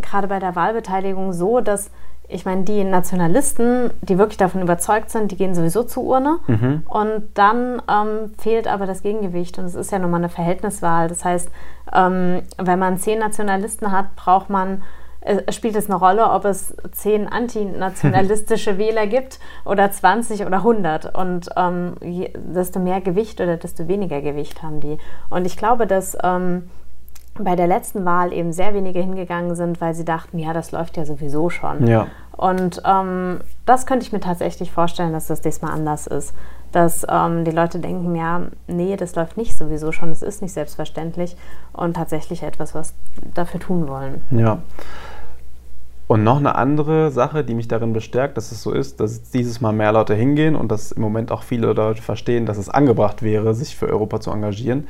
gerade 0.00 0.28
bei 0.28 0.38
der 0.38 0.54
Wahlbeteiligung 0.54 1.32
so, 1.32 1.60
dass 1.60 1.90
ich 2.32 2.44
meine, 2.44 2.62
die 2.62 2.82
Nationalisten, 2.84 3.90
die 4.00 4.18
wirklich 4.18 4.38
davon 4.38 4.62
überzeugt 4.62 5.10
sind, 5.10 5.30
die 5.30 5.36
gehen 5.36 5.54
sowieso 5.54 5.82
zur 5.82 6.04
Urne. 6.04 6.38
Mhm. 6.46 6.82
Und 6.88 7.24
dann 7.34 7.82
ähm, 7.88 8.32
fehlt 8.38 8.66
aber 8.68 8.86
das 8.86 9.02
Gegengewicht. 9.02 9.58
Und 9.58 9.66
es 9.66 9.74
ist 9.74 9.92
ja 9.92 9.98
nun 9.98 10.10
mal 10.10 10.16
eine 10.16 10.28
Verhältniswahl. 10.28 11.08
Das 11.08 11.24
heißt, 11.24 11.50
ähm, 11.92 12.42
wenn 12.58 12.78
man 12.78 12.98
zehn 12.98 13.18
Nationalisten 13.18 13.92
hat, 13.92 14.16
braucht 14.16 14.48
man, 14.48 14.82
äh, 15.20 15.52
spielt 15.52 15.76
es 15.76 15.90
eine 15.90 15.96
Rolle, 15.96 16.30
ob 16.30 16.46
es 16.46 16.74
zehn 16.92 17.28
antinationalistische 17.28 18.78
Wähler 18.78 19.06
gibt 19.06 19.38
oder 19.64 19.90
20 19.90 20.46
oder 20.46 20.58
100. 20.58 21.14
Und 21.14 21.50
ähm, 21.56 21.96
je, 22.00 22.30
desto 22.34 22.80
mehr 22.80 23.02
Gewicht 23.02 23.40
oder 23.40 23.58
desto 23.58 23.88
weniger 23.88 24.22
Gewicht 24.22 24.62
haben 24.62 24.80
die. 24.80 24.96
Und 25.28 25.44
ich 25.44 25.56
glaube, 25.56 25.86
dass 25.86 26.16
ähm, 26.22 26.70
bei 27.38 27.56
der 27.56 27.66
letzten 27.66 28.04
Wahl 28.04 28.32
eben 28.32 28.52
sehr 28.52 28.74
wenige 28.74 29.00
hingegangen 29.00 29.54
sind, 29.56 29.80
weil 29.80 29.94
sie 29.94 30.04
dachten, 30.04 30.38
ja, 30.38 30.52
das 30.52 30.72
läuft 30.72 30.96
ja 30.96 31.06
sowieso 31.06 31.48
schon. 31.48 31.86
Ja. 31.86 32.08
Und 32.36 32.82
ähm, 32.84 33.40
das 33.66 33.86
könnte 33.86 34.04
ich 34.04 34.12
mir 34.12 34.20
tatsächlich 34.20 34.70
vorstellen, 34.70 35.12
dass 35.12 35.28
das 35.28 35.40
diesmal 35.40 35.72
anders 35.72 36.06
ist. 36.06 36.34
Dass 36.72 37.06
ähm, 37.08 37.44
die 37.44 37.50
Leute 37.50 37.78
denken, 37.78 38.14
ja, 38.14 38.42
nee, 38.66 38.96
das 38.96 39.14
läuft 39.14 39.36
nicht 39.36 39.56
sowieso 39.56 39.92
schon, 39.92 40.10
es 40.10 40.22
ist 40.22 40.42
nicht 40.42 40.52
selbstverständlich 40.52 41.36
und 41.72 41.94
tatsächlich 41.94 42.42
etwas, 42.42 42.74
was 42.74 42.94
dafür 43.34 43.60
tun 43.60 43.88
wollen. 43.88 44.22
Ja. 44.30 44.58
Und 46.06 46.24
noch 46.24 46.38
eine 46.38 46.56
andere 46.56 47.10
Sache, 47.10 47.44
die 47.44 47.54
mich 47.54 47.68
darin 47.68 47.92
bestärkt, 47.94 48.36
dass 48.36 48.52
es 48.52 48.62
so 48.62 48.72
ist, 48.72 49.00
dass 49.00 49.30
dieses 49.30 49.60
Mal 49.62 49.72
mehr 49.72 49.92
Leute 49.92 50.14
hingehen 50.14 50.56
und 50.56 50.70
dass 50.70 50.92
im 50.92 51.00
Moment 51.00 51.32
auch 51.32 51.42
viele 51.42 51.72
Leute 51.72 52.02
verstehen, 52.02 52.44
dass 52.44 52.58
es 52.58 52.68
angebracht 52.68 53.22
wäre, 53.22 53.54
sich 53.54 53.76
für 53.76 53.88
Europa 53.88 54.20
zu 54.20 54.30
engagieren, 54.30 54.88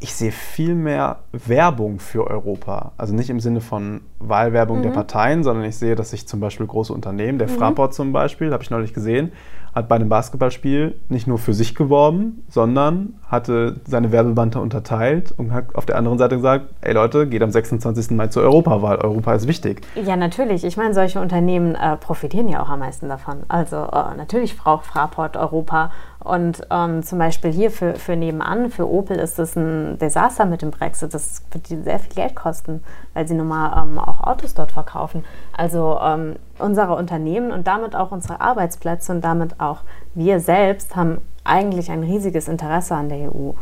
ich 0.00 0.14
sehe 0.14 0.30
viel 0.30 0.74
mehr 0.74 1.20
Werbung 1.32 1.98
für 1.98 2.26
Europa. 2.26 2.92
Also 2.96 3.14
nicht 3.14 3.30
im 3.30 3.40
Sinne 3.40 3.60
von 3.60 4.02
Wahlwerbung 4.20 4.78
mhm. 4.78 4.82
der 4.82 4.90
Parteien, 4.90 5.42
sondern 5.42 5.64
ich 5.64 5.76
sehe, 5.76 5.96
dass 5.96 6.10
sich 6.10 6.28
zum 6.28 6.40
Beispiel 6.40 6.66
große 6.66 6.92
Unternehmen, 6.92 7.38
der 7.38 7.48
mhm. 7.48 7.54
Fraport 7.54 7.94
zum 7.94 8.12
Beispiel, 8.12 8.52
habe 8.52 8.62
ich 8.62 8.70
neulich 8.70 8.94
gesehen, 8.94 9.32
hat 9.74 9.88
bei 9.88 9.96
einem 9.96 10.08
Basketballspiel 10.08 10.98
nicht 11.08 11.26
nur 11.26 11.38
für 11.38 11.54
sich 11.54 11.74
geworben, 11.74 12.44
sondern 12.48 13.14
hatte 13.28 13.80
seine 13.86 14.12
Werbebande 14.12 14.60
unterteilt 14.60 15.32
und 15.36 15.52
hat 15.52 15.74
auf 15.74 15.86
der 15.86 15.96
anderen 15.96 16.18
Seite 16.18 16.36
gesagt, 16.36 16.66
ey 16.80 16.94
Leute, 16.94 17.26
geht 17.26 17.42
am 17.42 17.50
26. 17.50 18.12
Mai 18.12 18.28
zur 18.28 18.42
Europawahl. 18.42 18.96
Europa 18.96 19.34
ist 19.34 19.46
wichtig. 19.46 19.82
Ja, 19.94 20.16
natürlich. 20.16 20.64
Ich 20.64 20.76
meine, 20.76 20.94
solche 20.94 21.20
Unternehmen 21.20 21.74
äh, 21.74 21.96
profitieren 21.96 22.48
ja 22.48 22.62
auch 22.62 22.68
am 22.68 22.80
meisten 22.80 23.08
davon. 23.08 23.38
Also 23.48 23.76
äh, 23.76 24.16
natürlich 24.16 24.56
braucht 24.56 24.86
Fraport 24.86 25.36
Europa 25.36 25.90
und 26.20 26.66
ähm, 26.70 27.02
zum 27.02 27.18
Beispiel 27.18 27.52
hier 27.52 27.70
für, 27.70 27.94
für 27.94 28.16
nebenan, 28.16 28.70
für 28.70 28.90
Opel 28.90 29.18
ist 29.18 29.38
das 29.38 29.56
ein 29.56 29.98
Desaster 29.98 30.46
mit 30.46 30.62
dem 30.62 30.70
Brexit. 30.70 31.14
Das 31.14 31.42
wird 31.52 31.66
sehr 31.68 31.98
viel 31.98 32.14
Geld 32.14 32.34
kosten, 32.34 32.82
weil 33.14 33.28
sie 33.28 33.34
nun 33.34 33.48
mal 33.48 33.82
ähm, 33.82 33.98
auch 33.98 34.20
Autos 34.20 34.54
dort 34.54 34.72
verkaufen. 34.72 35.24
Also 35.56 35.98
ähm, 36.02 36.36
unsere 36.60 36.94
Unternehmen 36.94 37.52
und 37.52 37.66
damit 37.66 37.94
auch 37.94 38.10
unsere 38.10 38.40
Arbeitsplätze 38.40 39.12
und 39.12 39.22
damit 39.22 39.60
auch 39.60 39.80
wir 40.14 40.40
selbst 40.40 40.96
haben 40.96 41.18
eigentlich 41.44 41.90
ein 41.90 42.02
riesiges 42.02 42.48
Interesse 42.48 42.94
an 42.94 43.08
der 43.08 43.32
EU. 43.32 43.52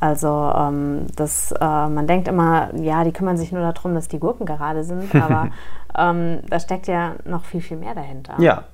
Also 0.00 0.52
ähm, 0.56 1.06
das, 1.16 1.52
äh, 1.52 1.64
man 1.64 2.06
denkt 2.06 2.28
immer, 2.28 2.74
ja, 2.76 3.02
die 3.02 3.12
kümmern 3.12 3.36
sich 3.36 3.50
nur 3.50 3.62
darum, 3.62 3.94
dass 3.94 4.06
die 4.06 4.20
Gurken 4.20 4.46
gerade 4.46 4.84
sind, 4.84 5.12
aber 5.14 5.48
ähm, 5.96 6.38
da 6.48 6.60
steckt 6.60 6.86
ja 6.86 7.14
noch 7.24 7.44
viel, 7.44 7.60
viel 7.60 7.76
mehr 7.76 7.94
dahinter. 7.94 8.34
Ja. 8.38 8.64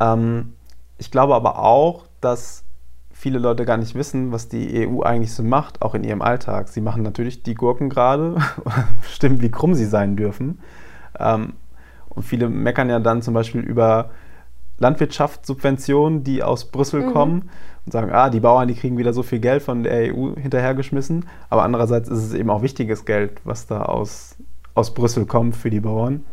Ähm, 0.00 0.54
ich 0.96 1.10
glaube 1.10 1.34
aber 1.34 1.58
auch, 1.58 2.04
dass 2.20 2.64
viele 3.12 3.38
Leute 3.38 3.64
gar 3.64 3.76
nicht 3.76 3.94
wissen, 3.94 4.32
was 4.32 4.48
die 4.48 4.88
EU 4.88 5.02
eigentlich 5.02 5.34
so 5.34 5.42
macht, 5.42 5.82
auch 5.82 5.94
in 5.94 6.04
ihrem 6.04 6.22
Alltag. 6.22 6.68
Sie 6.68 6.80
machen 6.80 7.02
natürlich 7.02 7.42
die 7.42 7.54
Gurken 7.54 7.90
gerade, 7.90 8.36
stimmt, 9.02 9.42
wie 9.42 9.50
krumm 9.50 9.74
sie 9.74 9.86
sein 9.86 10.16
dürfen. 10.16 10.60
Und 12.18 12.24
viele 12.24 12.48
meckern 12.48 12.90
ja 12.90 12.98
dann 12.98 13.22
zum 13.22 13.32
Beispiel 13.32 13.60
über 13.60 14.10
Landwirtschaftssubventionen, 14.78 16.24
die 16.24 16.42
aus 16.42 16.64
Brüssel 16.64 17.02
mhm. 17.02 17.12
kommen 17.12 17.50
und 17.86 17.92
sagen, 17.92 18.10
ah, 18.10 18.28
die 18.28 18.40
Bauern, 18.40 18.66
die 18.66 18.74
kriegen 18.74 18.98
wieder 18.98 19.12
so 19.12 19.22
viel 19.22 19.38
Geld 19.38 19.62
von 19.62 19.84
der 19.84 20.12
EU 20.12 20.34
hinterhergeschmissen. 20.34 21.26
Aber 21.48 21.62
andererseits 21.62 22.08
ist 22.08 22.18
es 22.18 22.34
eben 22.34 22.50
auch 22.50 22.60
wichtiges 22.62 23.04
Geld, 23.04 23.40
was 23.44 23.68
da 23.68 23.82
aus, 23.82 24.34
aus 24.74 24.94
Brüssel 24.94 25.26
kommt 25.26 25.54
für 25.54 25.70
die 25.70 25.78
Bauern. 25.78 26.24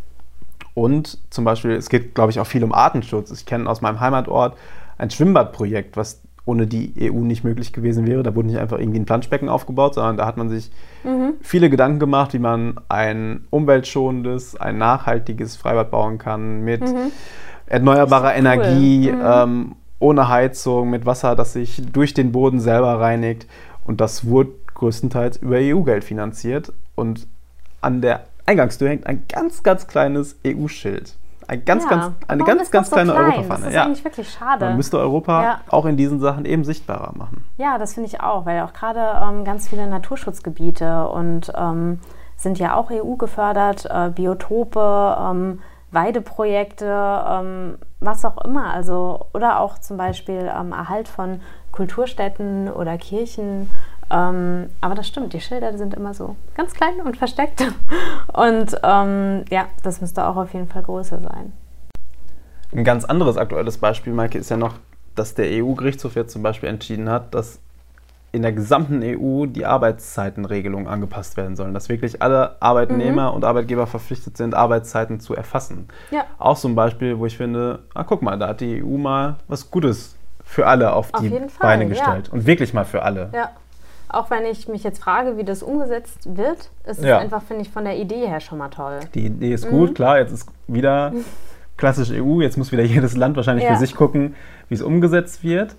Und 0.73 1.19
zum 1.29 1.45
Beispiel, 1.45 1.73
es 1.73 1.89
geht, 1.89 2.15
glaube 2.15 2.31
ich, 2.31 2.39
auch 2.39 2.47
viel 2.47 2.63
um 2.63 2.73
Artenschutz. 2.73 3.29
Ich 3.29 3.45
kenne 3.45 3.69
aus 3.69 3.81
meinem 3.81 3.99
Heimatort 3.99 4.57
ein 4.97 5.11
Schwimmbadprojekt, 5.11 5.97
was 5.97 6.19
ohne 6.45 6.67
die 6.67 6.93
EU 7.01 7.21
nicht 7.21 7.43
möglich 7.43 7.73
gewesen 7.73 8.05
wäre. 8.05 8.23
Da 8.23 8.35
wurde 8.35 8.47
nicht 8.47 8.59
einfach 8.59 8.79
irgendwie 8.79 8.99
ein 8.99 9.05
Planschbecken 9.05 9.49
aufgebaut, 9.49 9.95
sondern 9.95 10.17
da 10.17 10.25
hat 10.25 10.37
man 10.37 10.49
sich 10.49 10.71
mhm. 11.03 11.33
viele 11.41 11.69
Gedanken 11.69 11.99
gemacht, 11.99 12.33
wie 12.33 12.39
man 12.39 12.75
ein 12.87 13.45
umweltschonendes, 13.49 14.55
ein 14.55 14.77
nachhaltiges 14.77 15.55
Freibad 15.55 15.89
bauen 15.89 16.19
kann 16.19 16.63
mit 16.63 16.81
mhm. 16.81 17.11
erneuerbarer 17.65 18.29
cool. 18.29 18.39
Energie, 18.39 19.11
mhm. 19.11 19.21
ähm, 19.23 19.75
ohne 19.99 20.29
Heizung, 20.29 20.91
mit 20.91 21.05
Wasser, 21.05 21.35
das 21.35 21.53
sich 21.53 21.81
durch 21.91 22.13
den 22.13 22.31
Boden 22.31 22.59
selber 22.59 22.99
reinigt. 22.99 23.47
Und 23.83 24.01
das 24.01 24.27
wurde 24.27 24.51
größtenteils 24.75 25.37
über 25.37 25.57
EU-Geld 25.59 26.03
finanziert. 26.03 26.71
Und 26.93 27.27
an 27.81 28.01
der 28.01 28.25
Eingangstür 28.45 28.89
hängt 28.89 29.07
ein 29.07 29.23
ganz, 29.27 29.63
ganz 29.63 29.87
kleines 29.87 30.35
EU-Schild. 30.45 31.15
Ein 31.47 31.63
ganz, 31.65 31.83
ja. 31.83 31.89
ganz, 31.89 32.15
eine 32.27 32.41
Warum 32.41 32.57
ganz, 32.57 32.71
ganz 32.71 32.91
kleine 32.91 33.11
so 33.11 33.15
klein? 33.15 33.25
Europafahne. 33.25 33.59
Das 33.61 33.69
ist 33.69 33.75
ja. 33.75 33.83
eigentlich 33.83 34.03
wirklich 34.03 34.29
schade. 34.29 34.65
Man 34.65 34.77
müsste 34.77 34.99
Europa 34.99 35.43
ja. 35.43 35.59
auch 35.69 35.85
in 35.85 35.97
diesen 35.97 36.19
Sachen 36.19 36.45
eben 36.45 36.63
sichtbarer 36.63 37.11
machen. 37.15 37.43
Ja, 37.57 37.77
das 37.77 37.93
finde 37.93 38.09
ich 38.09 38.21
auch, 38.21 38.45
weil 38.45 38.61
auch 38.61 38.73
gerade 38.73 39.21
ähm, 39.23 39.45
ganz 39.45 39.67
viele 39.67 39.87
Naturschutzgebiete 39.87 41.07
und 41.07 41.51
ähm, 41.55 41.99
sind 42.35 42.59
ja 42.59 42.75
auch 42.75 42.91
EU 42.91 43.15
gefördert, 43.15 43.85
äh, 43.89 44.09
Biotope, 44.09 45.17
ähm, 45.19 45.59
Weideprojekte, 45.91 47.23
ähm, 47.29 47.77
was 47.99 48.25
auch 48.25 48.43
immer. 48.43 48.73
Also, 48.73 49.27
oder 49.33 49.59
auch 49.59 49.79
zum 49.79 49.97
Beispiel 49.97 50.51
ähm, 50.53 50.71
Erhalt 50.71 51.07
von 51.07 51.41
Kulturstätten 51.71 52.71
oder 52.71 52.97
Kirchen 52.97 53.69
ähm, 54.11 54.69
aber 54.81 54.95
das 54.95 55.07
stimmt, 55.07 55.33
die 55.33 55.41
Schilder 55.41 55.77
sind 55.77 55.93
immer 55.93 56.13
so 56.13 56.35
ganz 56.55 56.73
klein 56.73 57.01
und 57.03 57.17
versteckt. 57.17 57.63
Und 58.33 58.75
ähm, 58.83 59.45
ja, 59.49 59.67
das 59.83 60.01
müsste 60.01 60.27
auch 60.27 60.35
auf 60.35 60.53
jeden 60.53 60.67
Fall 60.67 60.83
größer 60.83 61.19
sein. 61.19 61.53
Ein 62.73 62.83
ganz 62.83 63.05
anderes 63.05 63.37
aktuelles 63.37 63.77
Beispiel, 63.77 64.13
Maike, 64.13 64.37
ist 64.37 64.49
ja 64.49 64.57
noch, 64.57 64.75
dass 65.15 65.33
der 65.33 65.63
EU-Gerichtshof 65.63 66.15
jetzt 66.15 66.33
zum 66.33 66.43
Beispiel 66.43 66.67
entschieden 66.67 67.09
hat, 67.09 67.33
dass 67.33 67.59
in 68.35 68.41
der 68.41 68.51
gesamten 68.51 69.01
EU 69.01 69.45
die 69.45 69.65
Arbeitszeitenregelungen 69.65 70.87
angepasst 70.87 71.37
werden 71.37 71.55
sollen, 71.55 71.73
dass 71.73 71.87
wirklich 71.87 72.21
alle 72.21 72.61
Arbeitnehmer 72.61 73.29
mhm. 73.29 73.35
und 73.37 73.45
Arbeitgeber 73.45 73.87
verpflichtet 73.87 74.35
sind, 74.35 74.53
Arbeitszeiten 74.53 75.21
zu 75.21 75.35
erfassen. 75.35 75.87
Ja. 76.11 76.25
Auch 76.37 76.57
so 76.57 76.67
ein 76.67 76.75
Beispiel, 76.75 77.17
wo 77.17 77.25
ich 77.25 77.37
finde, 77.37 77.79
ah, 77.93 78.03
guck 78.03 78.21
mal, 78.21 78.37
da 78.37 78.49
hat 78.49 78.59
die 78.59 78.83
EU 78.83 78.97
mal 78.97 79.37
was 79.47 79.71
Gutes 79.71 80.17
für 80.43 80.67
alle 80.67 80.91
auf, 80.91 81.13
auf 81.13 81.21
die 81.21 81.29
Beine 81.61 81.87
gestellt. 81.87 82.27
Ja. 82.27 82.33
Und 82.33 82.45
wirklich 82.45 82.73
mal 82.73 82.83
für 82.83 83.03
alle. 83.03 83.29
Ja. 83.33 83.51
Auch 84.09 84.29
wenn 84.29 84.45
ich 84.45 84.67
mich 84.67 84.83
jetzt 84.83 85.01
frage, 85.01 85.37
wie 85.37 85.43
das 85.43 85.63
umgesetzt 85.63 86.35
wird, 86.37 86.69
ist 86.85 87.03
Ja. 87.03 87.17
es 87.17 87.23
einfach, 87.23 87.43
finde 87.43 87.63
ich, 87.63 87.69
von 87.69 87.83
der 87.85 87.97
Idee 87.97 88.27
her 88.27 88.39
schon 88.39 88.57
mal 88.57 88.69
toll. 88.69 88.99
Die 89.13 89.25
Idee 89.27 89.53
ist 89.53 89.69
gut, 89.69 89.95
klar, 89.95 90.19
jetzt 90.19 90.31
ist 90.31 90.47
wieder 90.67 91.11
klassisch 91.77 92.11
EU, 92.11 92.41
jetzt 92.41 92.57
muss 92.57 92.71
wieder 92.71 92.83
jedes 92.83 93.15
Land 93.17 93.35
wahrscheinlich 93.35 93.65
Ja. 93.65 93.73
für 93.73 93.79
sich 93.79 93.95
gucken, 93.95 94.35
wie 94.69 94.75
es 94.75 94.81
umgesetzt 94.81 95.43
wird. 95.43 95.75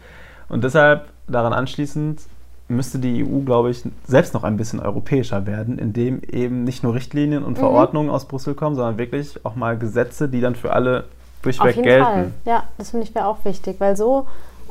Und 0.48 0.62
deshalb 0.64 1.06
daran 1.26 1.52
anschließend 1.52 2.20
müsste 2.68 2.98
die 2.98 3.24
EU, 3.24 3.40
glaube 3.44 3.70
ich, 3.70 3.82
selbst 4.06 4.34
noch 4.34 4.42
ein 4.44 4.56
bisschen 4.56 4.80
europäischer 4.80 5.46
werden, 5.46 5.78
indem 5.78 6.20
eben 6.22 6.64
nicht 6.64 6.82
nur 6.82 6.94
Richtlinien 6.94 7.42
Mhm. 7.42 7.46
und 7.48 7.58
Verordnungen 7.58 8.10
aus 8.10 8.26
Brüssel 8.26 8.54
kommen, 8.54 8.74
sondern 8.76 8.98
wirklich 8.98 9.44
auch 9.44 9.54
mal 9.54 9.78
Gesetze, 9.78 10.28
die 10.28 10.40
dann 10.40 10.54
für 10.56 10.72
alle 10.72 11.00
Auf 11.00 11.42
durchweg 11.42 11.76
jeden 11.76 11.84
gelten. 11.84 12.04
Fall. 12.04 12.30
Ja, 12.44 12.64
das 12.76 12.90
finde 12.90 13.06
ich 13.06 13.14
wäre 13.14 13.26
auch 13.26 13.44
wichtig, 13.44 13.76
weil 13.78 13.96
so 13.96 14.26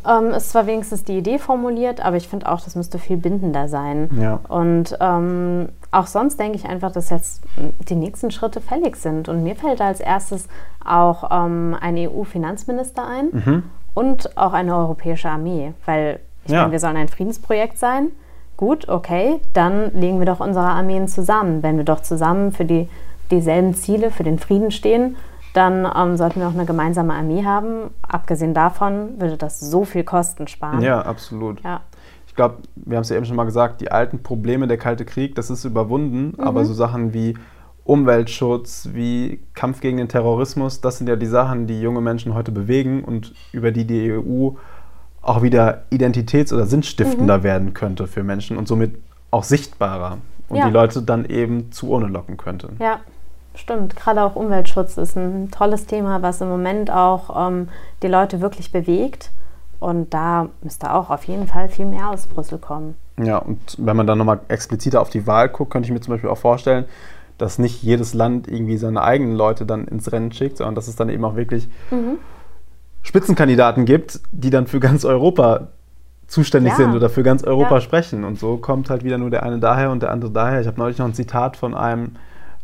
ähm, 0.07 0.31
ist 0.31 0.49
zwar 0.51 0.67
wenigstens 0.67 1.03
die 1.03 1.17
Idee 1.17 1.37
formuliert, 1.39 2.03
aber 2.03 2.17
ich 2.17 2.27
finde 2.27 2.51
auch, 2.51 2.61
das 2.61 2.75
müsste 2.75 2.99
viel 2.99 3.17
bindender 3.17 3.67
sein. 3.67 4.09
Ja. 4.19 4.39
Und 4.47 4.97
ähm, 4.99 5.69
auch 5.91 6.07
sonst 6.07 6.39
denke 6.39 6.57
ich 6.57 6.65
einfach, 6.65 6.91
dass 6.91 7.09
jetzt 7.09 7.41
die 7.89 7.95
nächsten 7.95 8.31
Schritte 8.31 8.61
fällig 8.61 8.95
sind. 8.97 9.29
Und 9.29 9.43
mir 9.43 9.55
fällt 9.55 9.79
da 9.79 9.87
als 9.87 9.99
erstes 9.99 10.47
auch 10.83 11.29
ähm, 11.31 11.75
ein 11.79 11.95
EU-Finanzminister 11.97 13.07
ein 13.07 13.29
Mhm. 13.31 13.63
und 13.93 14.37
auch 14.37 14.53
eine 14.53 14.75
europäische 14.75 15.29
Armee. 15.29 15.73
Weil 15.85 16.19
ich 16.45 16.51
Ja. 16.51 16.61
meine, 16.61 16.71
wir 16.73 16.79
sollen 16.79 16.97
ein 16.97 17.07
Friedensprojekt 17.07 17.77
sein. 17.77 18.07
Gut, 18.57 18.87
okay, 18.87 19.39
dann 19.53 19.91
legen 19.93 20.19
wir 20.19 20.25
doch 20.25 20.39
unsere 20.39 20.65
Armeen 20.67 21.07
zusammen. 21.07 21.61
Wenn 21.63 21.77
wir 21.77 21.83
doch 21.83 22.01
zusammen 22.01 22.51
für 22.51 22.65
die, 22.65 22.87
dieselben 23.31 23.73
Ziele, 23.73 24.11
für 24.11 24.23
den 24.23 24.39
Frieden 24.39 24.71
stehen, 24.71 25.17
dann 25.55 25.87
ähm, 25.95 26.17
sollten 26.17 26.39
wir 26.39 26.47
auch 26.47 26.53
eine 26.53 26.65
gemeinsame 26.65 27.13
Armee 27.13 27.43
haben. 27.45 27.89
Abgesehen 28.01 28.53
davon 28.53 29.19
würde 29.19 29.37
das 29.37 29.59
so 29.59 29.85
viel 29.85 30.03
Kosten 30.03 30.47
sparen. 30.47 30.81
Ja, 30.81 31.01
absolut. 31.01 31.61
Ja. 31.63 31.81
Ich 32.27 32.35
glaube, 32.35 32.57
wir 32.75 32.97
haben 32.97 33.03
es 33.03 33.09
ja 33.09 33.15
eben 33.15 33.25
schon 33.25 33.37
mal 33.37 33.45
gesagt, 33.45 33.79
die 33.81 33.91
alten 33.91 34.21
Probleme 34.21 34.67
der 34.67 34.77
Kalte 34.77 35.05
Krieg, 35.05 35.35
das 35.35 35.49
ist 35.49 35.63
überwunden, 35.63 36.33
Mhm. 36.37 36.43
aber 36.43 36.65
so 36.65 36.73
Sachen 36.73 37.13
wie 37.13 37.35
Umweltschutz, 37.85 38.89
wie 38.93 39.39
Kampf 39.53 39.79
gegen 39.79 39.97
den 39.97 40.09
Terrorismus, 40.09 40.81
das 40.81 40.97
sind 40.97 41.07
ja 41.07 41.15
die 41.15 41.27
Sachen, 41.27 41.65
die 41.67 41.79
junge 41.81 42.01
Menschen 42.01 42.33
heute 42.33 42.51
bewegen 42.51 43.03
und 43.03 43.33
über 43.53 43.71
die 43.71 43.85
die 43.85 44.11
EU 44.11 44.49
auch 45.21 45.41
wieder 45.43 45.83
identitäts- 45.91 46.53
oder 46.53 46.65
Mhm. 46.65 46.69
sinnstiftender 46.69 47.43
werden 47.43 47.73
könnte 47.73 48.07
für 48.07 48.23
Menschen 48.23 48.57
und 48.57 48.67
somit 48.67 48.97
auch 49.31 49.43
sichtbarer 49.43 50.17
und 50.49 50.57
Ja. 50.57 50.65
die 50.67 50.73
Leute 50.73 51.01
dann 51.03 51.25
eben 51.25 51.71
zu 51.71 51.89
Urne 51.89 52.07
locken 52.07 52.37
könnte. 52.37 52.69
Ja, 52.79 52.99
stimmt. 53.59 53.95
Gerade 53.95 54.23
auch 54.23 54.35
Umweltschutz 54.35 54.97
ist 54.97 55.15
ein 55.17 55.51
tolles 55.51 55.85
Thema, 55.85 56.21
was 56.21 56.41
im 56.41 56.49
Moment 56.49 56.91
auch 56.91 57.47
ähm, 57.47 57.69
die 58.03 58.07
Leute 58.07 58.41
wirklich 58.41 58.71
bewegt. 58.71 59.31
Und 59.79 60.13
da 60.13 60.47
müsste 60.61 60.93
auch 60.93 61.09
auf 61.09 61.25
jeden 61.25 61.47
Fall 61.47 61.69
viel 61.69 61.85
mehr 61.85 62.09
aus 62.09 62.27
Brüssel 62.27 62.57
kommen. 62.57 62.95
Ja, 63.21 63.37
und 63.37 63.59
wenn 63.77 63.95
man 63.95 64.07
dann 64.07 64.17
nochmal 64.17 64.39
expliziter 64.47 65.01
auf 65.01 65.09
die 65.09 65.27
Wahl 65.27 65.49
guckt, 65.49 65.71
könnte 65.71 65.87
ich 65.87 65.93
mir 65.93 66.01
zum 66.01 66.13
Beispiel 66.13 66.29
auch 66.29 66.37
vorstellen, 66.37 66.85
dass 67.37 67.59
nicht 67.59 67.83
jedes 67.83 68.13
Land 68.13 68.47
irgendwie 68.47 68.77
seine 68.77 69.01
eigenen 69.03 69.35
Leute 69.35 69.65
dann 69.65 69.87
ins 69.87 70.11
Rennen 70.11 70.31
schickt, 70.31 70.57
sondern 70.57 70.75
dass 70.75 70.87
es 70.87 70.95
dann 70.95 71.09
eben 71.09 71.23
auch 71.25 71.35
wirklich 71.35 71.67
Spitzenkandidaten 73.03 73.85
gibt, 73.85 74.19
die 74.31 74.49
dann 74.49 74.67
für 74.67 74.79
ganz 74.79 75.05
Europa 75.05 75.67
zuständig 76.27 76.71
Ja. 76.71 76.77
sind 76.77 76.95
oder 76.95 77.09
für 77.09 77.23
ganz 77.23 77.43
Europa 77.43 77.75
Ja. 77.75 77.81
sprechen. 77.81 78.23
Und 78.23 78.39
so 78.39 78.57
kommt 78.57 78.89
halt 78.89 79.03
wieder 79.03 79.17
nur 79.17 79.29
der 79.29 79.43
eine 79.43 79.59
daher 79.59 79.91
und 79.91 80.01
der 80.01 80.11
andere 80.11 80.31
daher. 80.31 80.61
Ich 80.61 80.67
habe 80.67 80.79
neulich 80.79 80.97
noch 80.97 81.05
ein 81.05 81.13
Zitat 81.13 81.55
von 81.57 81.75
einem 81.75 82.15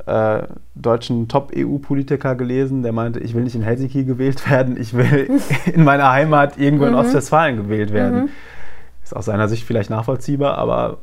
äh, 0.06 0.44
deutschen 0.76 1.28
Top-EU-Politiker 1.28 2.36
gelesen, 2.36 2.84
der 2.84 2.92
meinte, 2.92 3.20
ich 3.20 3.34
will 3.34 3.44
nicht 3.44 3.56
in 3.56 3.62
Helsinki 3.62 4.04
gewählt 4.04 4.50
werden, 4.50 4.80
ich 4.80 4.94
will 4.94 5.40
in 5.66 5.84
meiner 5.84 6.12
Heimat 6.12 6.58
irgendwo 6.58 6.86
in 6.86 6.96
Ostwestfalen 6.96 7.58
gewählt 7.58 7.94
werden. 7.94 8.30
Ist 9.04 9.16
aus 9.16 9.26
seiner 9.26 9.48
Sicht 9.48 9.64
vielleicht 9.64 9.90
nachvollziehbar, 9.90 10.58
aber 10.58 11.00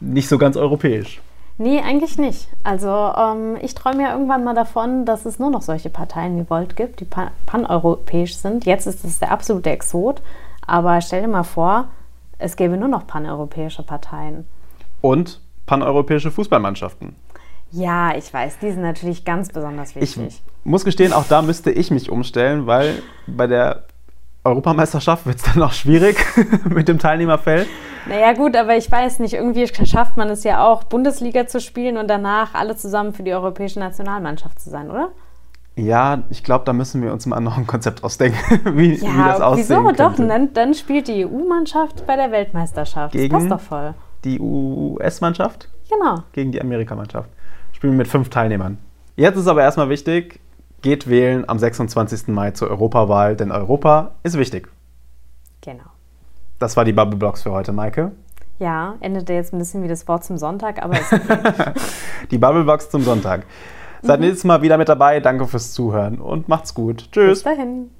nicht 0.00 0.28
so 0.28 0.38
ganz 0.38 0.56
europäisch. 0.56 1.20
Nee, 1.58 1.80
eigentlich 1.80 2.18
nicht. 2.18 2.48
Also 2.64 2.88
ähm, 2.88 3.56
ich 3.60 3.74
träume 3.74 4.02
ja 4.02 4.12
irgendwann 4.12 4.42
mal 4.42 4.54
davon, 4.54 5.04
dass 5.04 5.26
es 5.26 5.38
nur 5.38 5.50
noch 5.50 5.62
solche 5.62 5.90
Parteien 5.90 6.38
wie 6.38 6.48
Volt 6.48 6.76
gibt, 6.76 7.00
die 7.00 7.04
pan 7.04 7.30
paneuropäisch 7.46 8.36
sind. 8.36 8.64
Jetzt 8.64 8.86
ist 8.86 9.04
es 9.04 9.18
der 9.18 9.30
absolute 9.30 9.70
Exot. 9.70 10.22
Aber 10.66 11.00
stell 11.00 11.22
dir 11.22 11.28
mal 11.28 11.42
vor, 11.42 11.88
es 12.38 12.56
gäbe 12.56 12.76
nur 12.76 12.88
noch 12.88 13.06
paneuropäische 13.06 13.82
Parteien. 13.82 14.46
Und 15.00 15.40
paneuropäische 15.66 16.30
Fußballmannschaften. 16.30 17.14
Ja, 17.72 18.14
ich 18.16 18.32
weiß, 18.32 18.58
die 18.60 18.70
sind 18.70 18.82
natürlich 18.82 19.24
ganz 19.24 19.48
besonders 19.48 19.90
Ich 19.96 20.16
wichtig. 20.18 20.42
muss 20.64 20.84
gestehen, 20.84 21.12
auch 21.12 21.24
da 21.28 21.42
müsste 21.42 21.70
ich 21.70 21.90
mich 21.90 22.10
umstellen, 22.10 22.66
weil 22.66 23.02
bei 23.26 23.46
der 23.46 23.84
Europameisterschaft 24.44 25.24
wird 25.26 25.36
es 25.38 25.42
dann 25.44 25.62
auch 25.62 25.72
schwierig 25.72 26.16
mit 26.64 26.88
dem 26.88 26.98
Teilnehmerfeld. 26.98 27.66
Naja 28.06 28.32
gut, 28.32 28.56
aber 28.56 28.76
ich 28.76 28.90
weiß 28.90 29.20
nicht, 29.20 29.34
irgendwie 29.34 29.66
schafft 29.86 30.16
man 30.16 30.28
es 30.28 30.42
ja 30.44 30.64
auch, 30.66 30.82
Bundesliga 30.84 31.46
zu 31.46 31.60
spielen 31.60 31.96
und 31.96 32.08
danach 32.08 32.52
alle 32.54 32.76
zusammen 32.76 33.12
für 33.14 33.22
die 33.22 33.32
europäische 33.32 33.78
Nationalmannschaft 33.78 34.60
zu 34.60 34.68
sein, 34.70 34.90
oder? 34.90 35.08
Ja, 35.76 36.24
ich 36.28 36.42
glaube, 36.44 36.64
da 36.66 36.72
müssen 36.74 37.00
wir 37.02 37.12
uns 37.12 37.24
mal 37.24 37.40
noch 37.40 37.56
ein 37.56 37.66
Konzept 37.66 38.04
ausdenken, 38.04 38.36
wie, 38.76 39.00
wie 39.00 39.04
Ja, 39.06 39.28
das 39.28 39.40
aussehen 39.40 39.68
wieso 39.68 39.82
könnte. 39.84 40.02
doch? 40.02 40.16
Dann, 40.16 40.52
dann 40.52 40.74
spielt 40.74 41.08
die 41.08 41.24
EU-Mannschaft 41.24 42.04
bei 42.06 42.16
der 42.16 42.30
Weltmeisterschaft. 42.32 43.12
Gegen? 43.12 43.32
Das 43.32 43.48
passt 43.48 43.52
doch 43.52 43.66
voll. 43.66 43.94
Die 44.24 44.38
US-Mannschaft 44.40 45.68
Genau. 45.88 46.22
gegen 46.32 46.52
die 46.52 46.60
Amerikamannschaft. 46.60 47.30
Spielen 47.82 47.96
mit 47.96 48.06
fünf 48.06 48.28
Teilnehmern. 48.28 48.78
Jetzt 49.16 49.36
ist 49.36 49.48
aber 49.48 49.62
erstmal 49.62 49.88
wichtig, 49.88 50.38
geht 50.82 51.10
wählen 51.10 51.48
am 51.48 51.58
26. 51.58 52.28
Mai 52.28 52.52
zur 52.52 52.70
Europawahl, 52.70 53.34
denn 53.34 53.50
Europa 53.50 54.12
ist 54.22 54.38
wichtig. 54.38 54.68
Genau. 55.62 55.82
Das 56.60 56.76
war 56.76 56.84
die 56.84 56.92
Bubble 56.92 57.16
Blocks 57.16 57.42
für 57.42 57.50
heute, 57.50 57.72
Maike. 57.72 58.12
Ja, 58.60 58.94
endete 59.00 59.32
jetzt 59.32 59.52
ein 59.52 59.58
bisschen 59.58 59.82
wie 59.82 59.88
das 59.88 60.06
Wort 60.06 60.22
zum 60.22 60.38
Sonntag, 60.38 60.80
aber 60.80 60.92
ist 60.92 61.12
okay. 61.12 61.72
Die 62.30 62.38
Bubble 62.38 62.62
Blocks 62.62 62.88
zum 62.88 63.02
Sonntag. 63.02 63.46
Seid 64.00 64.20
nächstes 64.20 64.44
Mal 64.44 64.62
wieder 64.62 64.78
mit 64.78 64.88
dabei. 64.88 65.18
Danke 65.18 65.48
fürs 65.48 65.72
Zuhören 65.72 66.20
und 66.20 66.48
macht's 66.48 66.74
gut. 66.74 67.10
Tschüss. 67.10 67.42
Bis 67.42 67.42
dahin. 67.42 67.90